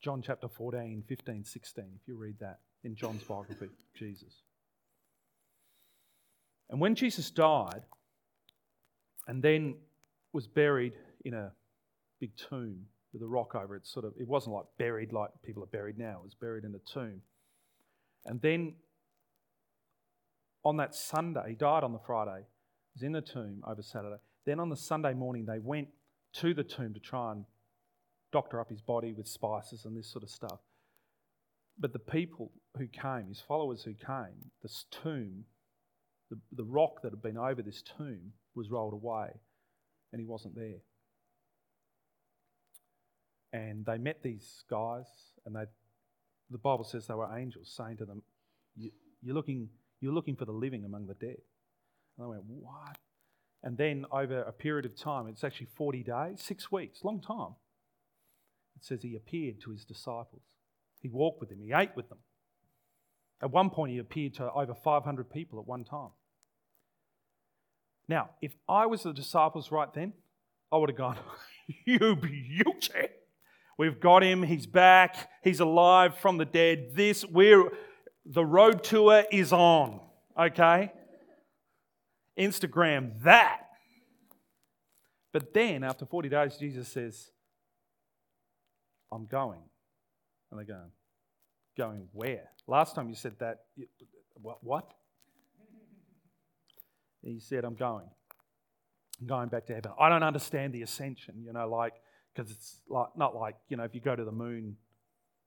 John 0.00 0.22
chapter 0.22 0.48
14, 0.48 1.02
15, 1.08 1.44
16, 1.44 1.84
if 2.00 2.06
you 2.06 2.16
read 2.16 2.36
that 2.40 2.60
in 2.84 2.94
John's 2.94 3.24
biography, 3.24 3.68
Jesus. 3.98 4.42
And 6.70 6.80
when 6.80 6.94
Jesus 6.94 7.30
died 7.30 7.82
and 9.26 9.42
then 9.42 9.76
was 10.32 10.46
buried 10.46 10.92
in 11.24 11.34
a 11.34 11.52
big 12.20 12.36
tomb, 12.36 12.86
with 13.12 13.22
a 13.22 13.26
rock 13.26 13.54
over 13.54 13.76
it. 13.76 13.86
Sort 13.86 14.04
of, 14.04 14.12
it 14.18 14.26
wasn't 14.26 14.54
like 14.54 14.66
buried 14.78 15.12
like 15.12 15.30
people 15.44 15.62
are 15.62 15.66
buried 15.66 15.98
now. 15.98 16.18
It 16.20 16.24
was 16.24 16.34
buried 16.34 16.64
in 16.64 16.74
a 16.74 16.92
tomb. 16.92 17.22
And 18.26 18.40
then 18.40 18.74
on 20.64 20.76
that 20.76 20.94
Sunday, 20.94 21.42
he 21.48 21.54
died 21.54 21.84
on 21.84 21.92
the 21.92 21.98
Friday. 21.98 22.42
He 22.94 22.98
was 22.98 23.02
in 23.02 23.12
the 23.12 23.20
tomb 23.20 23.62
over 23.66 23.82
Saturday. 23.82 24.16
Then 24.44 24.60
on 24.60 24.68
the 24.68 24.76
Sunday 24.76 25.14
morning, 25.14 25.46
they 25.46 25.58
went 25.58 25.88
to 26.34 26.54
the 26.54 26.64
tomb 26.64 26.94
to 26.94 27.00
try 27.00 27.32
and 27.32 27.44
doctor 28.32 28.60
up 28.60 28.68
his 28.68 28.80
body 28.80 29.12
with 29.12 29.26
spices 29.26 29.84
and 29.84 29.96
this 29.96 30.10
sort 30.10 30.22
of 30.22 30.30
stuff. 30.30 30.60
But 31.78 31.92
the 31.92 31.98
people 31.98 32.52
who 32.76 32.86
came, 32.88 33.28
his 33.28 33.40
followers 33.40 33.82
who 33.84 33.94
came, 33.94 34.50
this 34.62 34.84
tomb, 34.90 35.44
the, 36.30 36.38
the 36.52 36.64
rock 36.64 37.02
that 37.02 37.12
had 37.12 37.22
been 37.22 37.38
over 37.38 37.62
this 37.62 37.82
tomb 37.82 38.32
was 38.54 38.70
rolled 38.70 38.92
away 38.92 39.28
and 40.12 40.20
he 40.20 40.26
wasn't 40.26 40.54
there. 40.54 40.80
And 43.52 43.84
they 43.86 43.98
met 43.98 44.22
these 44.22 44.62
guys, 44.70 45.06
and 45.46 45.56
they, 45.56 45.64
the 46.50 46.58
Bible 46.58 46.84
says 46.84 47.06
they 47.06 47.14
were 47.14 47.36
angels 47.36 47.72
saying 47.74 47.96
to 47.98 48.04
them, 48.04 48.22
you're, 48.76 49.34
looking, 49.34 49.68
you're 50.00 50.12
looking 50.12 50.36
for 50.36 50.44
the 50.44 50.52
living 50.52 50.84
among 50.84 51.06
the 51.06 51.14
dead. 51.14 51.38
And 52.16 52.26
they 52.26 52.26
went, 52.26 52.42
What? 52.46 52.98
And 53.62 53.76
then 53.76 54.06
over 54.12 54.42
a 54.42 54.52
period 54.52 54.86
of 54.86 54.96
time, 54.96 55.26
it's 55.26 55.42
actually 55.42 55.68
40 55.76 56.04
days, 56.04 56.42
six 56.42 56.70
weeks, 56.70 57.02
long 57.02 57.20
time. 57.20 57.56
It 58.76 58.84
says 58.84 59.02
he 59.02 59.16
appeared 59.16 59.60
to 59.62 59.70
his 59.70 59.84
disciples. 59.84 60.42
He 61.00 61.08
walked 61.08 61.40
with 61.40 61.48
them, 61.48 61.60
he 61.60 61.72
ate 61.72 61.96
with 61.96 62.08
them. 62.08 62.18
At 63.42 63.50
one 63.50 63.70
point, 63.70 63.92
he 63.92 63.98
appeared 63.98 64.34
to 64.34 64.52
over 64.52 64.74
500 64.74 65.30
people 65.30 65.58
at 65.60 65.66
one 65.66 65.84
time. 65.84 66.10
Now, 68.08 68.30
if 68.40 68.52
I 68.68 68.86
was 68.86 69.02
the 69.02 69.12
disciples 69.12 69.70
right 69.70 69.92
then, 69.92 70.12
I 70.72 70.76
would 70.76 70.90
have 70.90 70.96
gone, 70.96 71.18
You 71.84 72.16
beauty! 72.16 73.08
We've 73.78 74.00
got 74.00 74.24
him, 74.24 74.42
he's 74.42 74.66
back, 74.66 75.30
he's 75.42 75.60
alive 75.60 76.18
from 76.18 76.36
the 76.36 76.44
dead. 76.44 76.90
This, 76.94 77.24
we're, 77.24 77.70
the 78.26 78.44
road 78.44 78.82
tour 78.82 79.24
is 79.30 79.52
on, 79.52 80.00
okay? 80.38 80.92
Instagram 82.36 83.22
that. 83.22 83.62
But 85.32 85.54
then, 85.54 85.84
after 85.84 86.04
40 86.06 86.28
days, 86.28 86.56
Jesus 86.56 86.88
says, 86.88 87.30
I'm 89.12 89.26
going. 89.26 89.62
And 90.50 90.58
they're 90.58 90.66
going, 90.66 90.90
Going 91.76 92.08
where? 92.12 92.50
Last 92.66 92.96
time 92.96 93.08
you 93.08 93.14
said 93.14 93.38
that, 93.38 93.58
what? 94.34 94.58
what? 94.64 94.90
He 97.22 97.38
said, 97.38 97.64
I'm 97.64 97.76
going. 97.76 98.08
I'm 99.20 99.26
going 99.28 99.48
back 99.48 99.66
to 99.66 99.74
heaven. 99.74 99.92
I 99.98 100.08
don't 100.08 100.24
understand 100.24 100.72
the 100.72 100.82
ascension, 100.82 101.36
you 101.44 101.52
know, 101.52 101.68
like, 101.68 101.92
because 102.38 102.52
it's 102.52 102.76
like, 102.88 103.08
not 103.16 103.34
like, 103.34 103.56
you 103.68 103.76
know, 103.76 103.82
if 103.82 103.94
you 103.94 104.00
go 104.00 104.14
to 104.14 104.24
the 104.24 104.30
moon, 104.30 104.76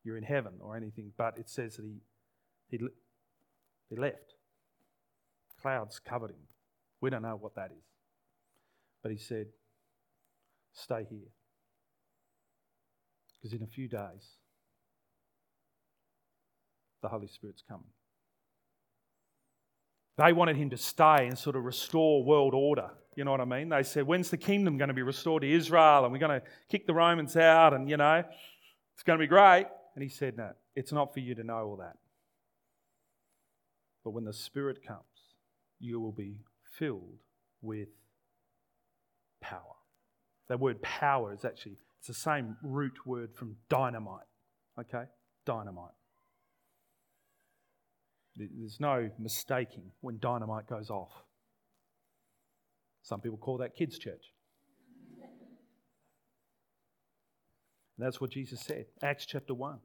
you're 0.04 0.18
in 0.18 0.24
heaven 0.24 0.54
or 0.60 0.76
anything, 0.76 1.14
but 1.18 1.38
it 1.38 1.50
says 1.50 1.78
that 1.78 1.86
he, 1.86 2.02
he, 2.68 2.84
he 3.90 3.96
left. 3.96 4.36
Clouds 5.62 6.00
covered 6.00 6.32
him. 6.32 6.48
We 7.00 7.10
don't 7.10 7.22
know 7.22 7.38
what 7.40 7.56
that 7.56 7.72
is. 7.72 7.86
But 9.02 9.12
he 9.12 9.18
said, 9.18 9.48
Stay 10.74 11.06
here. 11.10 11.32
Because 13.42 13.58
in 13.58 13.64
a 13.64 13.68
few 13.68 13.88
days, 13.88 14.38
the 17.02 17.08
Holy 17.08 17.28
Spirit's 17.28 17.64
coming. 17.68 17.86
They 20.18 20.34
wanted 20.34 20.58
him 20.58 20.70
to 20.72 20.78
stay 20.78 21.28
and 21.28 21.38
sort 21.38 21.56
of 21.56 21.64
restore 21.64 22.24
world 22.24 22.54
order. 22.54 22.90
You 23.16 23.24
know 23.24 23.32
what 23.32 23.42
I 23.42 23.46
mean? 23.46 23.70
They 23.70 23.84
said, 23.84 24.08
When's 24.08 24.30
the 24.30 24.38
kingdom 24.38 24.78
going 24.78 24.90
to 24.90 24.94
be 24.94 25.02
restored 25.02 25.42
to 25.42 25.52
Israel? 25.52 26.04
And 26.04 26.14
we're 26.14 26.20
going 26.20 26.40
to 26.40 26.46
kick 26.70 26.88
the 26.88 26.94
Romans 26.94 27.36
out, 27.36 27.74
and, 27.74 27.90
you 27.90 27.98
know, 27.98 28.24
it's 28.94 29.04
going 29.04 29.18
to 29.18 29.24
be 29.24 29.28
great. 29.28 29.66
And 29.96 30.04
he 30.04 30.10
said, 30.10 30.38
No, 30.38 30.52
it's 30.76 30.92
not 30.92 31.14
for 31.14 31.20
you 31.20 31.36
to 31.36 31.44
know 31.44 31.66
all 31.66 31.78
that. 31.78 31.98
But 34.04 34.12
when 34.12 34.24
the 34.24 34.34
Spirit 34.34 34.86
comes, 34.86 35.02
you 35.80 36.00
will 36.00 36.12
be 36.12 36.38
filled 36.78 37.20
with 37.62 37.90
power. 39.42 39.76
That 40.48 40.60
word 40.60 40.82
power 40.82 41.34
is 41.34 41.46
actually 41.46 41.78
it's 42.00 42.08
the 42.08 42.14
same 42.14 42.58
root 42.64 43.06
word 43.06 43.36
from 43.36 43.56
dynamite. 43.70 44.26
Okay? 44.80 45.04
Dynamite. 45.46 45.92
There's 48.36 48.80
no 48.80 49.10
mistaking 49.20 49.92
when 50.02 50.18
dynamite 50.20 50.68
goes 50.68 50.90
off. 50.90 51.12
Some 53.04 53.20
people 53.20 53.38
call 53.38 53.58
that 53.58 53.76
kids' 53.76 53.98
church. 53.98 54.34
And 57.98 58.08
that's 58.08 58.22
what 58.22 58.32
Jesus 58.32 58.62
said. 58.62 58.86
Acts 59.04 59.26
chapter 59.26 59.54
1. 59.54 59.80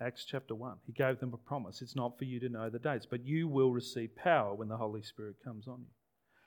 Acts 0.00 0.24
chapter 0.24 0.54
1. 0.54 0.76
He 0.86 0.92
gave 0.92 1.20
them 1.20 1.32
a 1.34 1.36
promise. 1.36 1.82
It's 1.82 1.94
not 1.94 2.18
for 2.18 2.24
you 2.24 2.40
to 2.40 2.48
know 2.48 2.70
the 2.70 2.78
dates, 2.78 3.06
but 3.08 3.24
you 3.24 3.48
will 3.48 3.70
receive 3.70 4.16
power 4.16 4.54
when 4.54 4.68
the 4.68 4.76
Holy 4.76 5.02
Spirit 5.02 5.36
comes 5.44 5.68
on 5.68 5.80
you. 5.80 5.90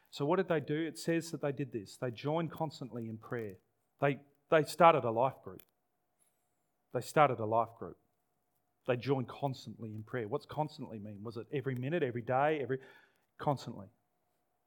So, 0.09 0.25
what 0.25 0.37
did 0.37 0.47
they 0.47 0.59
do? 0.59 0.75
It 0.75 0.97
says 0.97 1.31
that 1.31 1.41
they 1.41 1.51
did 1.51 1.71
this. 1.71 1.97
They 2.01 2.11
joined 2.11 2.51
constantly 2.51 3.07
in 3.09 3.17
prayer. 3.17 3.53
They, 4.01 4.17
they 4.49 4.63
started 4.63 5.03
a 5.03 5.11
life 5.11 5.41
group. 5.43 5.61
They 6.97 7.05
started 7.05 7.39
a 7.39 7.45
life 7.45 7.69
group. 7.77 7.97
They 8.87 8.95
joined 8.95 9.27
constantly 9.27 9.89
in 9.89 10.03
prayer. 10.03 10.27
What's 10.27 10.45
constantly 10.45 10.97
mean? 10.97 11.19
Was 11.23 11.37
it 11.37 11.45
every 11.53 11.75
minute, 11.75 12.03
every 12.03 12.21
day, 12.21 12.59
every 12.61 12.79
constantly? 13.37 13.87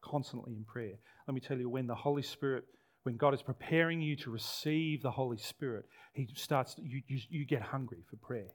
Constantly 0.03 0.55
in 0.55 0.65
prayer. 0.65 0.95
Let 1.27 1.35
me 1.35 1.41
tell 1.41 1.59
you, 1.59 1.69
when 1.69 1.87
the 1.87 1.95
Holy 1.95 2.23
Spirit, 2.23 2.65
when 3.03 3.17
God 3.17 3.35
is 3.35 3.43
preparing 3.43 4.01
you 4.01 4.17
to 4.17 4.31
receive 4.31 5.03
the 5.03 5.11
Holy 5.11 5.39
Spirit, 5.39 5.87
He 6.13 6.29
starts, 6.35 6.77
you, 6.79 7.03
you, 7.09 7.21
you 7.29 7.45
get 7.47 7.63
hungry 7.63 8.05
for 8.09 8.17
prayer 8.17 8.51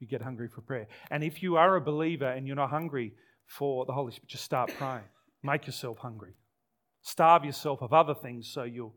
you 0.00 0.06
get 0.06 0.22
hungry 0.22 0.48
for 0.48 0.62
prayer. 0.62 0.88
And 1.10 1.22
if 1.22 1.42
you 1.42 1.56
are 1.56 1.76
a 1.76 1.80
believer 1.80 2.28
and 2.28 2.46
you're 2.46 2.56
not 2.56 2.70
hungry 2.70 3.12
for 3.46 3.84
the 3.84 3.92
Holy 3.92 4.12
Spirit, 4.12 4.28
just 4.28 4.44
start 4.44 4.72
praying. 4.78 5.04
Make 5.42 5.66
yourself 5.66 5.98
hungry. 5.98 6.32
Starve 7.02 7.44
yourself 7.44 7.82
of 7.82 7.92
other 7.92 8.14
things 8.14 8.50
so 8.52 8.62
you'll 8.62 8.94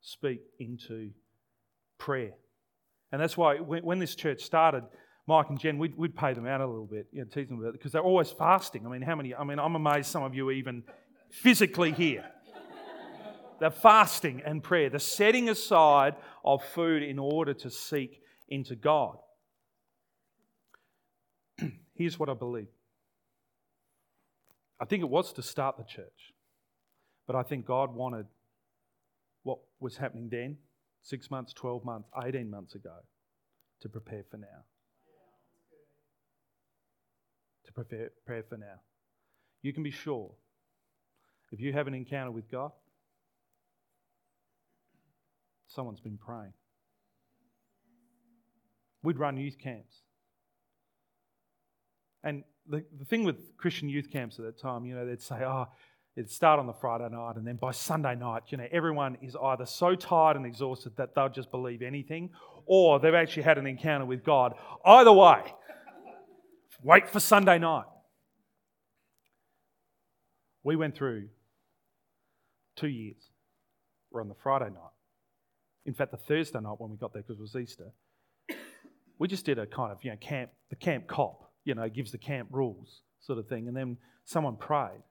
speak 0.00 0.40
into 0.58 1.10
prayer. 1.98 2.32
And 3.12 3.20
that's 3.20 3.36
why 3.36 3.56
when 3.58 3.98
this 3.98 4.14
church 4.14 4.42
started, 4.42 4.84
Mike 5.26 5.46
and 5.48 5.58
Jen, 5.58 5.78
we'd, 5.78 5.96
we'd 5.96 6.16
pay 6.16 6.34
them 6.34 6.46
out 6.46 6.60
a 6.60 6.66
little 6.66 6.86
bit, 6.86 7.06
you 7.12 7.20
know, 7.20 7.26
tease 7.26 7.48
them 7.48 7.58
about 7.58 7.68
it, 7.68 7.72
because 7.72 7.92
they're 7.92 8.02
always 8.02 8.30
fasting. 8.30 8.86
I 8.86 8.90
mean, 8.90 9.02
how 9.02 9.16
many? 9.16 9.34
I 9.34 9.44
mean, 9.44 9.58
I'm 9.58 9.74
amazed 9.74 10.08
some 10.08 10.22
of 10.22 10.34
you 10.34 10.48
are 10.48 10.52
even 10.52 10.84
physically 11.30 11.92
here. 11.92 12.24
they're 13.60 13.70
fasting 13.70 14.42
and 14.44 14.62
prayer, 14.62 14.88
the 14.88 15.00
setting 15.00 15.48
aside 15.48 16.14
of 16.44 16.64
food 16.64 17.02
in 17.02 17.18
order 17.18 17.54
to 17.54 17.70
seek 17.70 18.20
into 18.48 18.76
God. 18.76 19.16
Here's 21.94 22.18
what 22.18 22.28
I 22.28 22.34
believe 22.34 22.68
I 24.80 24.84
think 24.84 25.02
it 25.02 25.08
was 25.08 25.32
to 25.34 25.42
start 25.42 25.76
the 25.76 25.84
church, 25.84 26.34
but 27.26 27.34
I 27.34 27.42
think 27.42 27.66
God 27.66 27.94
wanted 27.94 28.26
what 29.42 29.58
was 29.80 29.96
happening 29.96 30.28
then, 30.30 30.58
six 31.06 31.30
months, 31.30 31.52
12 31.52 31.84
months, 31.84 32.08
18 32.20 32.50
months 32.50 32.74
ago, 32.74 32.96
to 33.80 33.88
prepare 33.88 34.24
for 34.28 34.38
now. 34.38 34.64
To 37.66 37.72
prepare, 37.72 38.10
prepare 38.24 38.42
for 38.48 38.56
now. 38.56 38.80
You 39.62 39.72
can 39.72 39.84
be 39.84 39.92
sure 39.92 40.32
if 41.52 41.60
you 41.60 41.72
have 41.72 41.86
an 41.86 41.94
encounter 41.94 42.32
with 42.32 42.50
God, 42.50 42.72
someone's 45.68 46.00
been 46.00 46.18
praying. 46.18 46.52
We'd 49.04 49.18
run 49.18 49.36
youth 49.36 49.58
camps. 49.62 50.02
And 52.24 52.42
the, 52.68 52.84
the 52.98 53.04
thing 53.04 53.22
with 53.22 53.56
Christian 53.56 53.88
youth 53.88 54.10
camps 54.10 54.40
at 54.40 54.44
that 54.44 54.60
time, 54.60 54.84
you 54.84 54.96
know, 54.96 55.06
they'd 55.06 55.22
say, 55.22 55.36
oh, 55.44 55.66
it'd 56.16 56.30
start 56.30 56.58
on 56.58 56.66
the 56.66 56.72
Friday 56.72 57.08
night, 57.10 57.36
and 57.36 57.46
then 57.46 57.56
by 57.56 57.70
Sunday 57.70 58.14
night, 58.14 58.44
you 58.48 58.58
know, 58.58 58.66
everyone 58.72 59.18
is 59.22 59.36
either 59.36 59.66
so 59.66 59.94
tired 59.94 60.36
and 60.36 60.46
exhausted 60.46 60.96
that 60.96 61.14
they'll 61.14 61.28
just 61.28 61.50
believe 61.50 61.82
anything, 61.82 62.30
or 62.64 62.98
they've 62.98 63.14
actually 63.14 63.42
had 63.42 63.58
an 63.58 63.66
encounter 63.66 64.04
with 64.04 64.24
God. 64.24 64.54
Either 64.84 65.12
way, 65.12 65.42
wait 66.82 67.08
for 67.10 67.20
Sunday 67.20 67.58
night. 67.58 67.84
We 70.62 70.74
went 70.76 70.96
through 70.96 71.28
two 72.74 72.88
years. 72.88 73.30
We're 74.10 74.20
on 74.20 74.28
the 74.28 74.34
Friday 74.34 74.70
night. 74.70 74.92
In 75.84 75.94
fact, 75.94 76.10
the 76.10 76.16
Thursday 76.16 76.58
night 76.60 76.74
when 76.78 76.90
we 76.90 76.96
got 76.96 77.12
there, 77.12 77.22
because 77.22 77.38
it 77.38 77.42
was 77.42 77.54
Easter, 77.54 77.92
we 79.18 79.28
just 79.28 79.44
did 79.44 79.58
a 79.58 79.66
kind 79.66 79.92
of, 79.92 79.98
you 80.02 80.10
know, 80.10 80.16
camp, 80.16 80.50
the 80.70 80.76
camp 80.76 81.06
cop 81.06 81.46
you 81.66 81.74
know, 81.74 81.88
gives 81.90 82.12
the 82.12 82.18
camp 82.18 82.48
rules 82.52 83.02
sort 83.20 83.38
of 83.38 83.46
thing. 83.48 83.68
And 83.68 83.76
then 83.76 83.98
someone 84.24 84.56
prayed. 84.56 85.02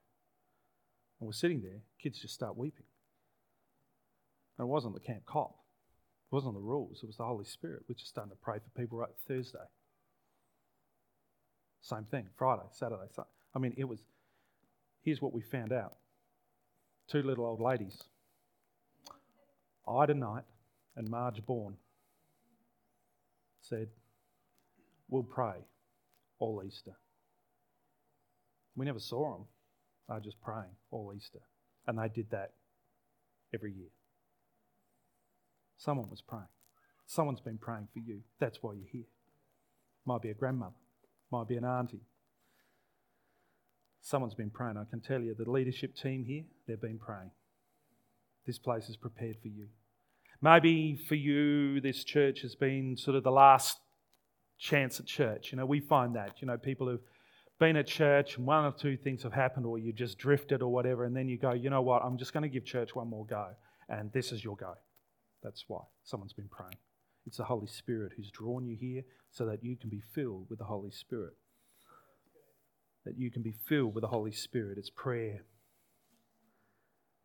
And 1.19 1.27
we're 1.27 1.33
sitting 1.33 1.61
there, 1.61 1.81
kids 2.01 2.19
just 2.19 2.33
start 2.33 2.57
weeping. 2.57 2.85
And 4.57 4.65
it 4.65 4.69
wasn't 4.69 4.93
the 4.93 4.99
camp 4.99 5.25
cop. 5.25 5.55
It 6.31 6.35
wasn't 6.35 6.55
the 6.55 6.59
rules. 6.59 6.99
It 7.03 7.07
was 7.07 7.17
the 7.17 7.25
Holy 7.25 7.45
Spirit. 7.45 7.83
We're 7.87 7.95
just 7.95 8.09
starting 8.09 8.31
to 8.31 8.37
pray 8.41 8.57
for 8.57 8.81
people 8.81 8.97
right 8.97 9.09
Thursday. 9.27 9.59
Same 11.81 12.03
thing. 12.03 12.27
Friday, 12.37 12.63
Saturday. 12.71 13.03
Sunday. 13.13 13.29
I 13.55 13.59
mean, 13.59 13.73
it 13.77 13.85
was, 13.85 13.99
here's 15.03 15.21
what 15.21 15.33
we 15.33 15.41
found 15.41 15.71
out. 15.71 15.95
Two 17.07 17.21
little 17.21 17.45
old 17.45 17.61
ladies, 17.61 18.01
Ida 19.87 20.15
Knight 20.15 20.43
and 20.95 21.07
Marge 21.07 21.45
Bourne, 21.45 21.77
said, 23.61 23.89
We'll 25.07 25.23
pray 25.23 25.53
all 26.39 26.63
Easter. 26.65 26.95
We 28.75 28.85
never 28.85 28.99
saw 28.99 29.33
them. 29.37 29.45
Were 30.07 30.19
just 30.19 30.41
praying 30.41 30.75
all 30.91 31.13
Easter. 31.15 31.41
And 31.87 31.97
they 31.97 32.09
did 32.09 32.29
that 32.31 32.51
every 33.53 33.73
year. 33.73 33.89
Someone 35.77 36.09
was 36.09 36.21
praying. 36.21 36.47
Someone's 37.07 37.41
been 37.41 37.57
praying 37.57 37.87
for 37.93 37.99
you. 37.99 38.21
That's 38.39 38.59
why 38.61 38.73
you're 38.73 38.89
here. 38.91 39.09
Might 40.05 40.21
be 40.21 40.29
a 40.29 40.33
grandmother, 40.33 40.75
might 41.31 41.47
be 41.47 41.57
an 41.57 41.65
auntie. 41.65 42.01
Someone's 44.01 44.35
been 44.35 44.51
praying. 44.51 44.77
I 44.77 44.83
can 44.89 45.01
tell 45.01 45.19
you, 45.19 45.33
the 45.33 45.49
leadership 45.49 45.95
team 45.95 46.25
here, 46.25 46.43
they've 46.67 46.79
been 46.79 46.99
praying. 46.99 47.31
This 48.45 48.59
place 48.59 48.87
is 48.87 48.97
prepared 48.97 49.37
for 49.41 49.47
you. 49.47 49.67
Maybe 50.41 50.95
for 50.95 51.15
you, 51.15 51.81
this 51.81 52.03
church 52.03 52.41
has 52.41 52.53
been 52.53 52.97
sort 52.97 53.17
of 53.17 53.23
the 53.23 53.31
last 53.31 53.79
chance 54.59 54.99
at 54.99 55.07
church. 55.07 55.51
You 55.51 55.57
know, 55.57 55.65
we 55.65 55.79
find 55.79 56.15
that. 56.15 56.39
You 56.39 56.47
know, 56.47 56.57
people 56.57 56.87
who've 56.87 57.01
been 57.59 57.77
at 57.77 57.87
church 57.87 58.37
and 58.37 58.45
one 58.45 58.65
or 58.65 58.71
two 58.71 58.97
things 58.97 59.23
have 59.23 59.33
happened, 59.33 59.65
or 59.65 59.77
you 59.77 59.93
just 59.93 60.17
drifted 60.17 60.61
or 60.61 60.71
whatever, 60.71 61.05
and 61.05 61.15
then 61.15 61.27
you 61.27 61.37
go, 61.37 61.53
you 61.53 61.69
know 61.69 61.81
what, 61.81 62.03
I'm 62.03 62.17
just 62.17 62.33
going 62.33 62.43
to 62.43 62.49
give 62.49 62.65
church 62.65 62.95
one 62.95 63.09
more 63.09 63.25
go, 63.25 63.47
and 63.89 64.11
this 64.11 64.31
is 64.31 64.43
your 64.43 64.55
go. 64.55 64.73
That's 65.41 65.65
why 65.67 65.81
someone's 66.03 66.33
been 66.33 66.49
praying. 66.49 66.77
It's 67.25 67.37
the 67.37 67.45
Holy 67.45 67.67
Spirit 67.67 68.13
who's 68.15 68.29
drawn 68.29 68.65
you 68.65 68.75
here 68.75 69.03
so 69.31 69.45
that 69.45 69.63
you 69.63 69.75
can 69.75 69.89
be 69.89 70.01
filled 70.13 70.47
with 70.49 70.59
the 70.59 70.65
Holy 70.65 70.91
Spirit. 70.91 71.33
That 73.05 73.17
you 73.17 73.31
can 73.31 73.41
be 73.41 73.55
filled 73.67 73.93
with 73.93 74.01
the 74.01 74.07
Holy 74.07 74.31
Spirit. 74.31 74.77
It's 74.77 74.89
prayer, 74.89 75.45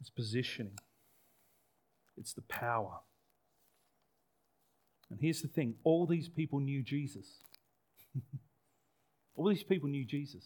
it's 0.00 0.10
positioning, 0.10 0.78
it's 2.16 2.32
the 2.32 2.42
power. 2.42 3.00
And 5.10 5.18
here's 5.20 5.42
the 5.42 5.48
thing 5.48 5.74
all 5.82 6.06
these 6.06 6.28
people 6.28 6.60
knew 6.60 6.82
Jesus. 6.82 7.26
all 9.40 9.48
these 9.48 9.62
people 9.62 9.88
knew 9.88 10.04
Jesus. 10.04 10.44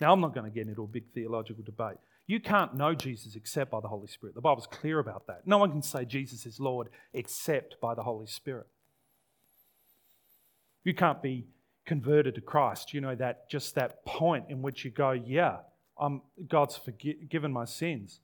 Now, 0.00 0.12
I'm 0.12 0.20
not 0.20 0.34
going 0.34 0.50
to 0.50 0.54
get 0.54 0.66
into 0.66 0.82
a 0.82 0.86
big 0.86 1.12
theological 1.14 1.62
debate. 1.62 1.98
You 2.26 2.40
can't 2.40 2.74
know 2.74 2.94
Jesus 2.94 3.36
except 3.36 3.70
by 3.70 3.80
the 3.80 3.88
Holy 3.88 4.08
Spirit. 4.08 4.34
The 4.34 4.40
Bible's 4.40 4.66
clear 4.66 4.98
about 4.98 5.26
that. 5.26 5.42
No 5.46 5.58
one 5.58 5.70
can 5.70 5.82
say 5.82 6.06
Jesus 6.06 6.46
is 6.46 6.58
Lord 6.58 6.88
except 7.12 7.76
by 7.80 7.94
the 7.94 8.02
Holy 8.02 8.26
Spirit. 8.26 8.66
You 10.84 10.94
can't 10.94 11.22
be 11.22 11.48
converted 11.84 12.34
to 12.36 12.40
Christ. 12.40 12.94
You 12.94 13.02
know 13.02 13.14
that 13.14 13.50
just 13.50 13.74
that 13.74 14.06
point 14.06 14.46
in 14.48 14.62
which 14.62 14.84
you 14.84 14.90
go, 14.90 15.10
yeah, 15.12 15.58
I'm, 15.98 16.22
God's 16.48 16.76
forgiven 16.76 17.52
my 17.52 17.66
sins, 17.66 18.20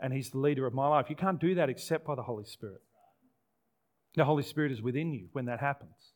and 0.00 0.12
He's 0.12 0.30
the 0.30 0.38
leader 0.38 0.66
of 0.66 0.74
my 0.74 0.88
life. 0.88 1.06
You 1.08 1.16
can't 1.16 1.40
do 1.40 1.54
that 1.54 1.70
except 1.70 2.06
by 2.06 2.16
the 2.16 2.22
Holy 2.22 2.44
Spirit. 2.44 2.82
The 4.16 4.24
Holy 4.24 4.42
Spirit 4.42 4.72
is 4.72 4.82
within 4.82 5.12
you 5.12 5.28
when 5.32 5.46
that 5.46 5.60
happens. 5.60 6.12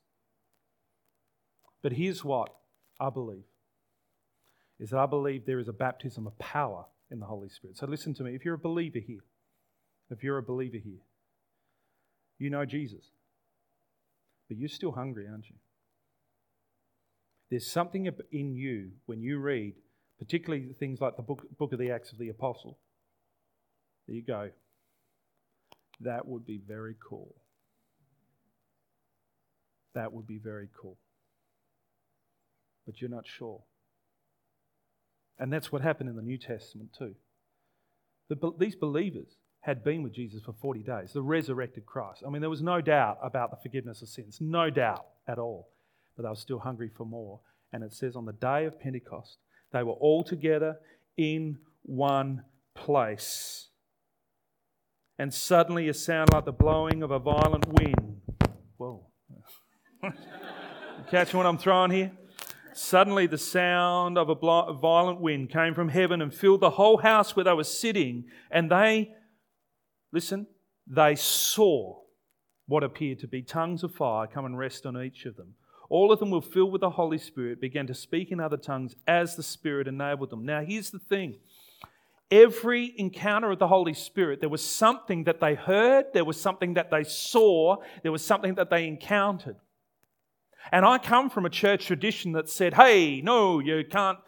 But 1.83 1.93
here's 1.93 2.25
what 2.25 2.55
I 2.99 3.11
believe 3.11 3.45
is 4.79 4.91
that 4.91 4.99
I 4.99 5.07
believe 5.07 5.45
there 5.45 5.59
is 5.59 5.69
a 5.69 5.73
baptism 5.73 6.27
of 6.27 6.39
power 6.39 6.87
in 7.11 7.21
the 7.21 7.27
Holy 7.27 7.49
Spirit. 7.49 7.77
So 7.77 7.87
listen 7.87 8.15
to 8.15 8.23
me. 8.23 8.35
If 8.35 8.45
you're 8.45 8.55
a 8.55 8.59
believer 8.59 8.99
here, 8.99 9.25
if 10.11 10.23
you're 10.23 10.39
a 10.39 10.43
believer 10.43 10.79
here, 10.79 11.01
you 12.39 12.51
know 12.51 12.65
Jesus, 12.65 13.05
but 14.49 14.57
you're 14.57 14.69
still 14.69 14.93
hungry, 14.93 15.27
aren't 15.29 15.49
you? 15.49 15.57
There's 17.51 17.71
something 17.71 18.09
in 18.33 18.55
you 18.55 18.93
when 19.07 19.21
you 19.21 19.39
read, 19.39 19.75
particularly 20.19 20.73
things 20.79 21.01
like 21.01 21.17
the 21.17 21.23
book, 21.23 21.45
book 21.59 21.73
of 21.73 21.79
the 21.79 21.91
Acts 21.91 22.13
of 22.13 22.19
the 22.19 22.29
Apostle, 22.29 22.79
There 24.07 24.17
you 24.17 24.23
go, 24.23 24.51
that 26.01 26.27
would 26.27 26.47
be 26.47 26.61
very 26.67 26.97
cool. 27.07 27.35
That 29.95 30.13
would 30.13 30.27
be 30.27 30.39
very 30.39 30.69
cool. 30.81 30.97
But 32.91 33.01
you're 33.01 33.09
not 33.09 33.25
sure. 33.25 33.61
And 35.39 35.53
that's 35.53 35.71
what 35.71 35.81
happened 35.81 36.11
in 36.11 36.17
the 36.17 36.23
New 36.23 36.39
Testament 36.39 36.91
too. 36.99 37.15
The, 38.29 38.53
these 38.59 38.75
believers 38.75 39.29
had 39.61 39.85
been 39.85 40.03
with 40.03 40.13
Jesus 40.13 40.43
for 40.43 40.55
40 40.61 40.81
days, 40.81 41.13
the 41.13 41.23
resurrected 41.23 41.87
Christ. 41.87 42.25
I 42.27 42.31
mean, 42.31 42.41
there 42.41 42.51
was 42.51 42.63
no 42.63 42.81
doubt 42.81 43.19
about 43.23 43.53
the 43.53 43.59
forgiveness 43.63 44.03
of 44.03 44.09
sins, 44.09 44.39
no 44.41 44.71
doubt 44.71 45.07
at 45.29 45.39
all. 45.39 45.69
But 46.17 46.25
they 46.25 46.31
were 46.31 46.35
still 46.35 46.59
hungry 46.59 46.91
for 46.97 47.07
more. 47.07 47.39
And 47.73 47.85
it 47.85 47.93
says 47.93 48.17
on 48.17 48.25
the 48.25 48.33
day 48.33 48.65
of 48.65 48.81
Pentecost, 48.81 49.37
they 49.73 49.85
were 49.85 49.93
all 49.93 50.25
together 50.25 50.79
in 51.17 51.59
one 51.83 52.43
place. 52.75 53.69
And 55.17 55.33
suddenly 55.33 55.89
a 55.89 55.95
sound 55.95 56.33
like 56.33 56.45
the 56.45 56.51
blowing 56.51 57.05
of 57.05 57.13
a 57.13 57.21
violent 57.21 57.69
wind. 57.69 58.21
Whoa. 58.79 59.07
Catch 61.09 61.35
what 61.35 61.47
I'm 61.47 61.59
throwing 61.59 61.93
here? 61.93 62.11
Suddenly, 62.83 63.27
the 63.27 63.37
sound 63.37 64.17
of 64.17 64.31
a 64.31 64.35
violent 64.35 65.21
wind 65.21 65.51
came 65.51 65.75
from 65.75 65.91
heaven 65.91 66.23
and 66.23 66.33
filled 66.33 66.61
the 66.61 66.71
whole 66.71 66.97
house 66.97 67.37
where 67.37 67.45
they 67.45 67.53
were 67.53 67.63
sitting. 67.63 68.25
And 68.51 68.71
they, 68.71 69.13
listen, 70.13 70.47
they 70.87 71.15
saw 71.15 72.01
what 72.67 72.83
appeared 72.83 73.19
to 73.19 73.29
be 73.29 73.43
tongues 73.43 73.85
of 73.85 73.95
fire 73.95 74.27
come 74.27 74.47
and 74.47 74.59
rest 74.59 74.87
on 74.87 75.01
each 75.01 75.27
of 75.27 75.37
them. 75.37 75.57
All 75.91 76.11
of 76.11 76.21
them 76.21 76.31
were 76.31 76.41
filled 76.41 76.73
with 76.73 76.81
the 76.81 76.89
Holy 76.89 77.19
Spirit, 77.19 77.61
began 77.61 77.87
to 77.87 77.95
speak 77.95 78.33
in 78.33 78.41
other 78.41 78.57
tongues 78.57 78.97
as 79.07 79.37
the 79.37 79.43
Spirit 79.43 79.87
enabled 79.87 80.31
them. 80.31 80.47
Now, 80.47 80.65
here's 80.65 80.91
the 80.91 80.99
thing 80.99 81.37
every 82.31 82.95
encounter 82.97 83.51
of 83.51 83.59
the 83.59 83.69
Holy 83.69 83.95
Spirit, 83.95 84.41
there 84.41 84.49
was 84.49 84.65
something 84.65 85.25
that 85.25 85.39
they 85.39 85.55
heard, 85.55 86.07
there 86.15 86.25
was 86.25 86.41
something 86.41 86.75
that 86.75 86.91
they 86.91 87.05
saw, 87.05 87.77
there 88.03 88.13
was 88.13 88.25
something 88.25 88.55
that 88.55 88.71
they 88.71 88.87
encountered. 88.87 89.57
And 90.73 90.85
I 90.85 90.99
come 90.99 91.31
from 91.31 91.47
a 91.47 91.51
church 91.51 91.87
tradition 91.87 92.33
that 92.33 92.49
said, 92.49 92.75
hey, 92.75 93.21
no, 93.21 93.59
you 93.59 93.85
can't 93.89 94.19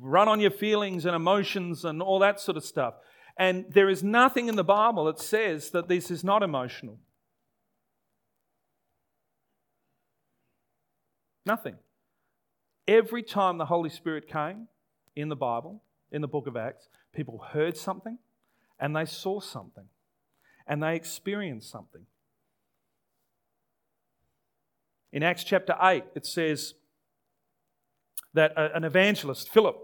run 0.00 0.28
on 0.28 0.40
your 0.40 0.50
feelings 0.50 1.04
and 1.04 1.14
emotions 1.14 1.84
and 1.84 2.02
all 2.02 2.18
that 2.20 2.40
sort 2.40 2.56
of 2.56 2.64
stuff. 2.64 2.94
And 3.36 3.66
there 3.70 3.88
is 3.88 4.02
nothing 4.02 4.48
in 4.48 4.56
the 4.56 4.64
Bible 4.64 5.04
that 5.06 5.18
says 5.18 5.70
that 5.70 5.88
this 5.88 6.10
is 6.10 6.22
not 6.22 6.42
emotional. 6.42 6.98
Nothing. 11.44 11.76
Every 12.86 13.22
time 13.22 13.58
the 13.58 13.66
Holy 13.66 13.90
Spirit 13.90 14.28
came 14.28 14.68
in 15.16 15.28
the 15.28 15.36
Bible, 15.36 15.82
in 16.10 16.20
the 16.20 16.28
book 16.28 16.46
of 16.46 16.56
Acts, 16.56 16.88
people 17.14 17.38
heard 17.52 17.76
something 17.76 18.18
and 18.78 18.94
they 18.94 19.04
saw 19.04 19.40
something 19.40 19.86
and 20.66 20.82
they 20.82 20.94
experienced 20.94 21.70
something. 21.70 22.06
In 25.12 25.22
Acts 25.22 25.44
chapter 25.44 25.76
8, 25.80 26.04
it 26.14 26.24
says 26.24 26.74
that 28.34 28.52
an 28.56 28.84
evangelist, 28.84 29.48
Philip, 29.50 29.76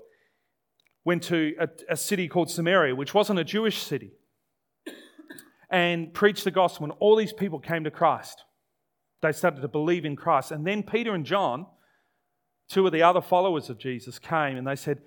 went 1.05 1.23
to 1.25 1.55
a, 1.61 1.69
a 1.91 1.97
city 1.97 2.29
called 2.29 2.51
Samaria, 2.51 2.95
which 2.95 3.15
wasn't 3.15 3.39
a 3.39 3.45
Jewish 3.45 3.83
city, 3.83 4.13
and 5.71 6.15
preached 6.15 6.45
the 6.45 6.51
gospel, 6.51 6.85
and 6.85 6.95
all 6.99 7.17
these 7.17 7.33
people 7.33 7.59
came 7.59 7.85
to 7.85 7.91
Christ. 7.91 8.45
They 9.21 9.33
started 9.33 9.61
to 9.61 9.69
believe 9.69 10.05
in 10.05 10.17
Christ. 10.17 10.51
And 10.51 10.67
then 10.67 10.83
Peter 10.83 11.15
and 11.15 11.27
John, 11.27 11.67
two 12.69 12.87
of 12.87 12.93
the 12.93 13.03
other 13.03 13.21
followers 13.21 13.69
of 13.69 13.79
Jesus, 13.79 14.19
came 14.19 14.57
and 14.57 14.67
they 14.67 14.77
said, 14.77 15.03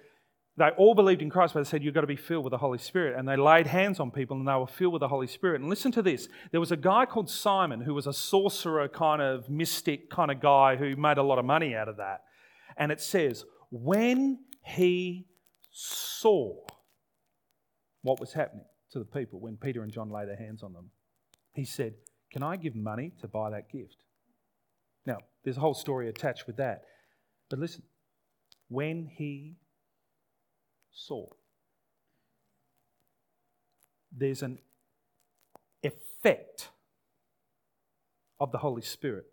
they 0.57 0.69
all 0.77 0.93
believed 0.93 1.21
in 1.21 1.29
Christ, 1.29 1.53
but 1.53 1.63
they 1.63 1.69
said, 1.69 1.83
You've 1.83 1.93
got 1.93 2.01
to 2.01 2.07
be 2.07 2.17
filled 2.17 2.43
with 2.43 2.51
the 2.51 2.57
Holy 2.57 2.77
Spirit. 2.77 3.17
And 3.17 3.27
they 3.27 3.37
laid 3.37 3.67
hands 3.67 3.99
on 3.99 4.11
people 4.11 4.37
and 4.37 4.47
they 4.47 4.53
were 4.53 4.67
filled 4.67 4.93
with 4.93 4.99
the 4.99 5.07
Holy 5.07 5.27
Spirit. 5.27 5.61
And 5.61 5.69
listen 5.69 5.91
to 5.93 6.01
this 6.01 6.27
there 6.51 6.59
was 6.59 6.71
a 6.71 6.77
guy 6.77 7.05
called 7.05 7.29
Simon 7.29 7.81
who 7.81 7.93
was 7.93 8.05
a 8.05 8.13
sorcerer, 8.13 8.87
kind 8.89 9.21
of 9.21 9.49
mystic 9.49 10.09
kind 10.09 10.29
of 10.29 10.41
guy 10.41 10.75
who 10.75 10.95
made 10.95 11.17
a 11.17 11.23
lot 11.23 11.39
of 11.39 11.45
money 11.45 11.73
out 11.73 11.87
of 11.87 11.97
that. 11.97 12.23
And 12.77 12.91
it 12.91 12.99
says, 12.99 13.45
When 13.69 14.39
he 14.65 15.27
saw 15.71 16.53
what 18.01 18.19
was 18.19 18.33
happening 18.33 18.65
to 18.91 18.99
the 18.99 19.05
people 19.05 19.39
when 19.39 19.55
Peter 19.55 19.83
and 19.83 19.91
John 19.91 20.09
laid 20.09 20.27
their 20.27 20.37
hands 20.37 20.63
on 20.63 20.73
them, 20.73 20.89
he 21.53 21.63
said, 21.63 21.93
Can 22.31 22.43
I 22.43 22.57
give 22.57 22.75
money 22.75 23.13
to 23.21 23.27
buy 23.27 23.51
that 23.51 23.71
gift? 23.71 24.03
Now, 25.05 25.17
there's 25.45 25.57
a 25.57 25.61
whole 25.61 25.73
story 25.73 26.09
attached 26.09 26.45
with 26.45 26.57
that. 26.57 26.81
But 27.49 27.59
listen, 27.59 27.83
when 28.67 29.09
he 29.17 29.55
saw. 30.93 31.27
There's 34.15 34.43
an 34.43 34.59
effect 35.83 36.69
of 38.39 38.51
the 38.51 38.59
Holy 38.59 38.81
Spirit 38.81 39.25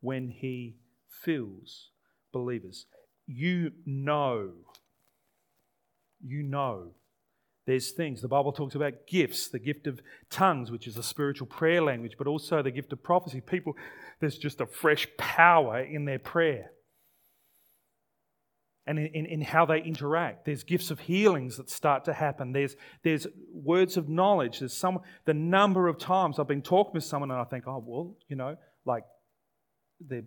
when 0.00 0.28
He 0.28 0.76
fills 1.08 1.90
believers. 2.32 2.86
You 3.26 3.72
know, 3.84 4.50
you 6.20 6.42
know 6.42 6.92
there's 7.66 7.90
things. 7.90 8.22
The 8.22 8.28
Bible 8.28 8.52
talks 8.52 8.76
about 8.76 9.06
gifts, 9.08 9.48
the 9.48 9.58
gift 9.58 9.88
of 9.88 10.00
tongues, 10.30 10.70
which 10.70 10.86
is 10.86 10.96
a 10.96 11.02
spiritual 11.02 11.48
prayer 11.48 11.82
language, 11.82 12.14
but 12.16 12.28
also 12.28 12.62
the 12.62 12.70
gift 12.70 12.92
of 12.92 13.02
prophecy. 13.02 13.40
People, 13.40 13.76
there's 14.20 14.38
just 14.38 14.60
a 14.60 14.66
fresh 14.66 15.08
power 15.18 15.80
in 15.80 16.04
their 16.04 16.20
prayer 16.20 16.70
and 18.86 18.98
in, 18.98 19.26
in, 19.26 19.40
how 19.40 19.66
they 19.66 19.82
interact. 19.82 20.44
There's 20.44 20.62
gifts 20.62 20.90
of 20.90 21.00
healings 21.00 21.56
that 21.56 21.68
start 21.70 22.04
to 22.04 22.12
happen. 22.12 22.52
There's, 22.52 22.76
there's 23.02 23.26
words 23.52 23.96
of 23.96 24.08
knowledge. 24.08 24.60
There's 24.60 24.76
some 24.76 25.00
the 25.24 25.34
number 25.34 25.88
of 25.88 25.98
times 25.98 26.38
I've 26.38 26.46
been 26.46 26.62
talking 26.62 26.94
with 26.94 27.04
someone 27.04 27.30
and 27.30 27.40
I 27.40 27.44
think, 27.44 27.64
oh 27.66 27.82
well, 27.84 28.16
you 28.28 28.36
know, 28.36 28.56
like 28.84 29.04
they're 30.00 30.24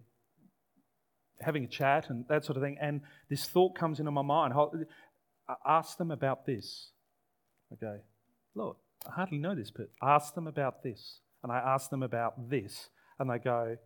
having 1.42 1.64
a 1.64 1.68
chat 1.68 2.10
and 2.10 2.26
that 2.28 2.44
sort 2.44 2.58
of 2.58 2.64
thing, 2.64 2.78
and 2.82 3.02
this 3.30 3.46
thought 3.46 3.76
comes 3.78 4.00
into 4.00 4.12
my 4.12 4.22
mind. 4.22 4.54
I 5.48 5.56
ask 5.66 5.98
them 5.98 6.12
about 6.12 6.46
this. 6.46 6.92
Okay, 7.74 8.02
Lord, 8.56 8.76
I 9.08 9.12
hardly 9.12 9.38
know 9.38 9.56
this, 9.56 9.72
but 9.72 9.90
ask 10.02 10.34
them 10.34 10.48
about 10.48 10.84
this. 10.84 11.22
And 11.44 11.52
I 11.52 11.58
ask 11.58 11.90
them 11.90 12.04
about 12.04 12.50
this. 12.50 12.90
And 13.18 13.30
they 13.30 13.40
go, 13.40 13.78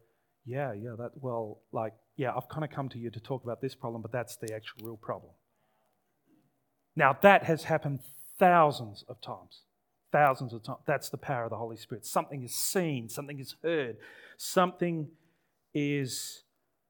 Yeah, 0.46 0.74
yeah, 0.74 0.96
that, 0.98 1.12
well, 1.16 1.62
like, 1.72 1.94
yeah, 2.16 2.32
I've 2.36 2.50
kind 2.50 2.64
of 2.64 2.70
come 2.70 2.90
to 2.90 3.00
you 3.00 3.10
to 3.10 3.20
talk 3.20 3.44
about 3.44 3.62
this 3.62 3.76
problem, 3.76 4.02
but 4.02 4.12
that's 4.12 4.38
the 4.38 4.54
actual 4.54 4.86
real 4.86 4.98
problem. 4.98 5.34
Now, 6.96 7.18
that 7.22 7.44
has 7.44 7.64
happened 7.64 8.02
thousands 8.38 9.04
of 9.08 9.20
times. 9.22 9.62
Thousands 10.12 10.54
of 10.54 10.64
times. 10.64 10.80
That's 10.86 11.10
the 11.10 11.18
power 11.18 11.46
of 11.46 11.50
the 11.50 11.58
Holy 11.58 11.78
Spirit. 11.78 12.06
Something 12.06 12.44
is 12.44 12.56
seen, 12.56 13.10
something 13.10 13.40
is 13.40 13.56
heard, 13.64 13.98
something 14.38 15.10
is 15.74 16.44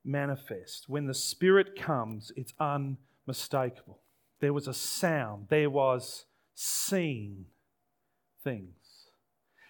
manifest. 0.03 0.89
When 0.89 1.05
the 1.05 1.13
Spirit 1.13 1.79
comes, 1.79 2.33
it's 2.35 2.53
unmistakable. 2.59 4.01
There 4.41 4.51
was 4.51 4.67
a 4.67 4.73
sound, 4.73 5.47
there 5.49 5.69
was 5.69 6.25
seen 6.53 7.45
things. 8.43 8.75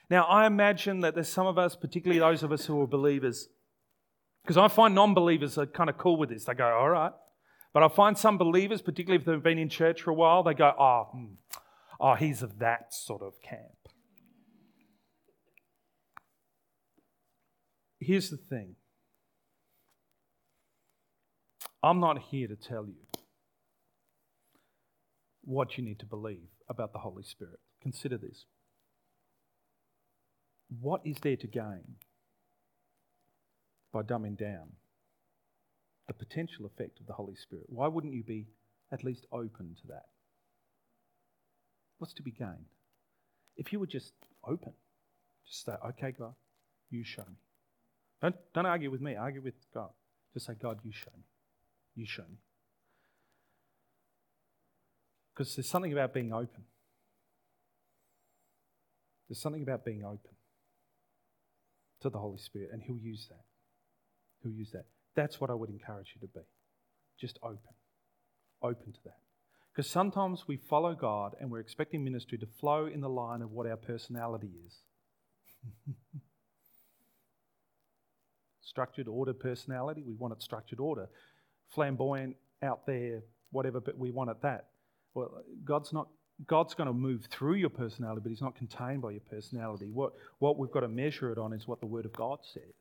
Now, 0.09 0.23
I 0.23 0.47
imagine 0.47 1.01
that 1.01 1.13
there's 1.13 1.29
some 1.29 1.47
of 1.47 1.57
us, 1.57 1.75
particularly 1.75 2.19
those 2.19 2.43
of 2.43 2.51
us 2.51 2.65
who 2.65 2.81
are 2.81 2.87
believers, 2.87 3.49
because 4.43 4.57
I 4.57 4.67
find 4.67 4.93
non 4.93 5.13
believers 5.13 5.57
are 5.57 5.65
kind 5.65 5.89
of 5.89 5.97
cool 5.97 6.17
with 6.17 6.29
this. 6.29 6.45
They 6.45 6.53
go, 6.53 6.65
all 6.65 6.89
right. 6.89 7.13
But 7.73 7.83
I 7.83 7.87
find 7.87 8.17
some 8.17 8.37
believers, 8.37 8.81
particularly 8.81 9.19
if 9.19 9.25
they've 9.25 9.41
been 9.41 9.57
in 9.57 9.69
church 9.69 10.01
for 10.01 10.11
a 10.11 10.13
while, 10.13 10.43
they 10.43 10.53
go, 10.53 10.73
oh, 10.77 11.07
hmm, 11.11 11.33
oh 11.99 12.13
he's 12.15 12.43
of 12.43 12.59
that 12.59 12.93
sort 12.93 13.21
of 13.21 13.33
camp. 13.41 13.61
Here's 17.99 18.29
the 18.29 18.37
thing 18.37 18.75
I'm 21.81 21.99
not 21.99 22.19
here 22.19 22.47
to 22.47 22.55
tell 22.55 22.85
you 22.85 22.95
what 25.43 25.77
you 25.77 25.83
need 25.83 25.99
to 25.99 26.05
believe 26.05 26.49
about 26.69 26.93
the 26.93 26.99
Holy 26.99 27.23
Spirit. 27.23 27.59
Consider 27.81 28.17
this. 28.17 28.45
What 30.79 31.01
is 31.05 31.17
there 31.21 31.35
to 31.37 31.47
gain 31.47 31.95
by 33.93 34.01
dumbing 34.01 34.37
down 34.37 34.73
the 36.07 36.13
potential 36.13 36.65
effect 36.65 36.99
of 36.99 37.07
the 37.07 37.13
Holy 37.13 37.35
Spirit. 37.35 37.67
Why 37.69 37.87
wouldn't 37.87 38.13
you 38.13 38.23
be 38.23 38.47
at 38.91 39.03
least 39.03 39.25
open 39.31 39.75
to 39.81 39.87
that? 39.87 40.07
What's 41.99 42.13
to 42.15 42.23
be 42.23 42.31
gained? 42.31 42.65
If 43.55 43.71
you 43.71 43.79
were 43.79 43.87
just 43.87 44.11
open, 44.45 44.73
just 45.47 45.65
say, 45.65 45.73
okay, 45.89 46.11
God, 46.11 46.33
you 46.89 47.03
show 47.03 47.21
me. 47.21 47.37
Don't, 48.21 48.35
don't 48.53 48.65
argue 48.65 48.91
with 48.91 48.99
me, 48.99 49.15
argue 49.15 49.41
with 49.41 49.53
God. 49.73 49.91
Just 50.33 50.47
say, 50.47 50.53
God, 50.59 50.79
you 50.83 50.91
show 50.91 51.11
me. 51.15 51.23
You 51.95 52.05
show 52.05 52.23
me. 52.23 52.37
Because 55.33 55.55
there's 55.55 55.69
something 55.69 55.93
about 55.93 56.13
being 56.13 56.33
open. 56.33 56.63
There's 59.29 59.41
something 59.41 59.61
about 59.61 59.85
being 59.85 60.03
open 60.03 60.31
to 62.01 62.09
the 62.09 62.17
Holy 62.17 62.37
Spirit, 62.37 62.69
and 62.73 62.81
He'll 62.81 62.97
use 62.97 63.27
that. 63.29 63.43
He'll 64.43 64.51
use 64.51 64.71
that. 64.71 64.85
That's 65.15 65.39
what 65.39 65.49
I 65.49 65.53
would 65.53 65.69
encourage 65.69 66.13
you 66.15 66.21
to 66.21 66.33
be. 66.33 66.41
Just 67.19 67.39
open. 67.41 67.59
Open 68.61 68.91
to 68.93 68.99
that. 69.05 69.17
Because 69.71 69.89
sometimes 69.89 70.47
we 70.47 70.57
follow 70.57 70.93
God 70.93 71.35
and 71.39 71.49
we're 71.49 71.59
expecting 71.59 72.03
ministry 72.03 72.37
to 72.37 72.45
flow 72.59 72.85
in 72.85 73.01
the 73.01 73.09
line 73.09 73.41
of 73.41 73.51
what 73.51 73.65
our 73.65 73.77
personality 73.77 74.51
is. 74.67 74.77
structured, 78.61 79.07
ordered 79.07 79.39
personality, 79.39 80.03
we 80.05 80.13
want 80.15 80.33
it 80.33 80.41
structured 80.41 80.79
order. 80.79 81.07
Flamboyant, 81.69 82.35
out 82.61 82.85
there, 82.85 83.21
whatever, 83.51 83.79
but 83.79 83.97
we 83.97 84.11
want 84.11 84.29
it 84.29 84.37
that. 84.41 84.67
Well, 85.13 85.43
God's 85.63 85.93
not. 85.93 86.07
God's 86.47 86.73
going 86.73 86.87
to 86.87 86.93
move 86.93 87.27
through 87.29 87.55
your 87.55 87.69
personality, 87.69 88.21
but 88.23 88.29
He's 88.29 88.41
not 88.41 88.55
contained 88.55 89.03
by 89.03 89.11
your 89.11 89.21
personality. 89.21 89.89
What, 89.93 90.13
what 90.39 90.57
we've 90.57 90.71
got 90.71 90.79
to 90.79 90.87
measure 90.87 91.31
it 91.31 91.37
on 91.37 91.53
is 91.53 91.67
what 91.67 91.79
the 91.79 91.85
Word 91.85 92.05
of 92.05 92.13
God 92.13 92.39
says. 92.41 92.73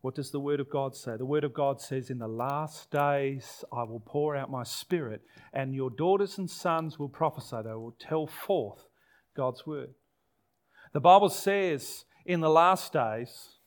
What 0.00 0.14
does 0.14 0.30
the 0.30 0.40
Word 0.40 0.60
of 0.60 0.70
God 0.70 0.94
say? 0.94 1.16
The 1.16 1.26
Word 1.26 1.44
of 1.44 1.54
God 1.54 1.80
says, 1.80 2.10
In 2.10 2.18
the 2.18 2.28
last 2.28 2.90
days 2.90 3.64
I 3.72 3.82
will 3.82 4.02
pour 4.04 4.36
out 4.36 4.50
my 4.50 4.62
Spirit, 4.62 5.22
and 5.52 5.74
your 5.74 5.90
daughters 5.90 6.38
and 6.38 6.50
sons 6.50 6.98
will 6.98 7.08
prophesy. 7.08 7.56
They 7.64 7.70
will 7.70 7.96
tell 7.98 8.26
forth 8.26 8.84
God's 9.36 9.66
Word. 9.66 9.94
The 10.92 11.00
Bible 11.00 11.28
says, 11.28 12.04
in 12.24 12.40
the 12.40 12.50
last 12.50 12.92
days, 12.92 13.58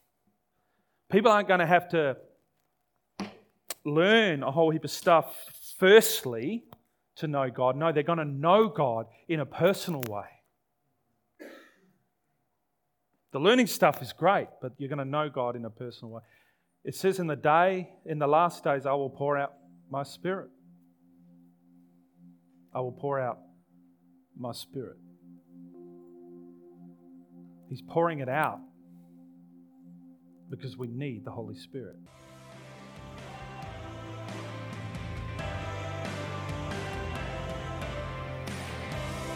people 1.12 1.32
aren't 1.32 1.48
going 1.48 1.62
to 1.62 1.66
have 1.66 1.90
to 1.90 2.18
learn 3.86 4.44
a 4.44 4.52
whole 4.52 4.70
heap 4.72 4.84
of 4.84 4.92
stuff 4.92 5.36
firstly 5.78 6.66
to 7.16 7.28
know 7.28 7.50
God. 7.50 7.78
No, 7.78 7.92
they're 7.92 8.04
going 8.04 8.20
to 8.20 8.26
know 8.26 8.68
God 8.68 9.08
in 9.28 9.40
a 9.40 9.46
personal 9.46 10.02
way. 10.10 10.26
The 13.32 13.40
learning 13.40 13.68
stuff 13.68 14.02
is 14.02 14.12
great, 14.12 14.48
but 14.62 14.74
you're 14.78 14.90
going 14.90 15.00
to 15.00 15.06
know 15.06 15.30
God 15.30 15.56
in 15.56 15.66
a 15.66 15.70
personal 15.70 16.14
way. 16.14 16.22
It 16.84 16.96
says, 16.96 17.20
In 17.20 17.28
the 17.28 17.36
day, 17.36 17.90
in 18.06 18.18
the 18.18 18.28
last 18.28 18.64
days, 18.64 18.86
I 18.86 18.94
will 18.94 19.10
pour 19.10 19.38
out 19.38 19.54
my 19.90 20.04
spirit. 20.04 20.50
I 22.74 22.80
will 22.80 22.92
pour 22.92 23.20
out 23.20 23.38
my 24.38 24.52
spirit. 24.52 24.98
He's 27.70 27.82
pouring 27.82 28.20
it 28.20 28.30
out 28.30 28.60
because 30.50 30.76
we 30.76 30.88
need 30.88 31.24
the 31.24 31.32
Holy 31.32 31.56
Spirit. 31.56 31.96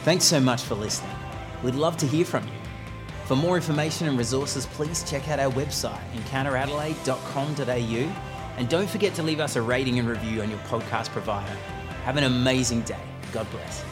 Thanks 0.03 0.25
so 0.25 0.39
much 0.39 0.63
for 0.63 0.75
listening. 0.75 1.15
We'd 1.63 1.75
love 1.75 1.95
to 1.97 2.08
hear 2.08 2.25
from 2.25 2.43
you. 2.47 2.62
For 3.25 3.36
more 3.36 3.55
information 3.55 4.07
and 4.07 4.17
resources, 4.17 4.65
please 4.65 5.09
check 5.09 5.29
out 5.29 5.39
our 5.39 5.51
website, 5.51 6.01
encounteradelaide.com.au, 6.13 8.23
and 8.57 8.69
don't 8.69 8.89
forget 8.89 9.13
to 9.15 9.23
leave 9.23 9.39
us 9.39 9.55
a 9.55 9.62
rating 9.62 9.99
and 9.99 10.07
review 10.07 10.41
on 10.41 10.49
your 10.49 10.59
podcast 10.59 11.09
provider. 11.09 11.53
Have 12.03 12.17
an 12.17 12.25
amazing 12.25 12.81
day. 12.81 12.99
God 13.31 13.49
bless. 13.51 13.83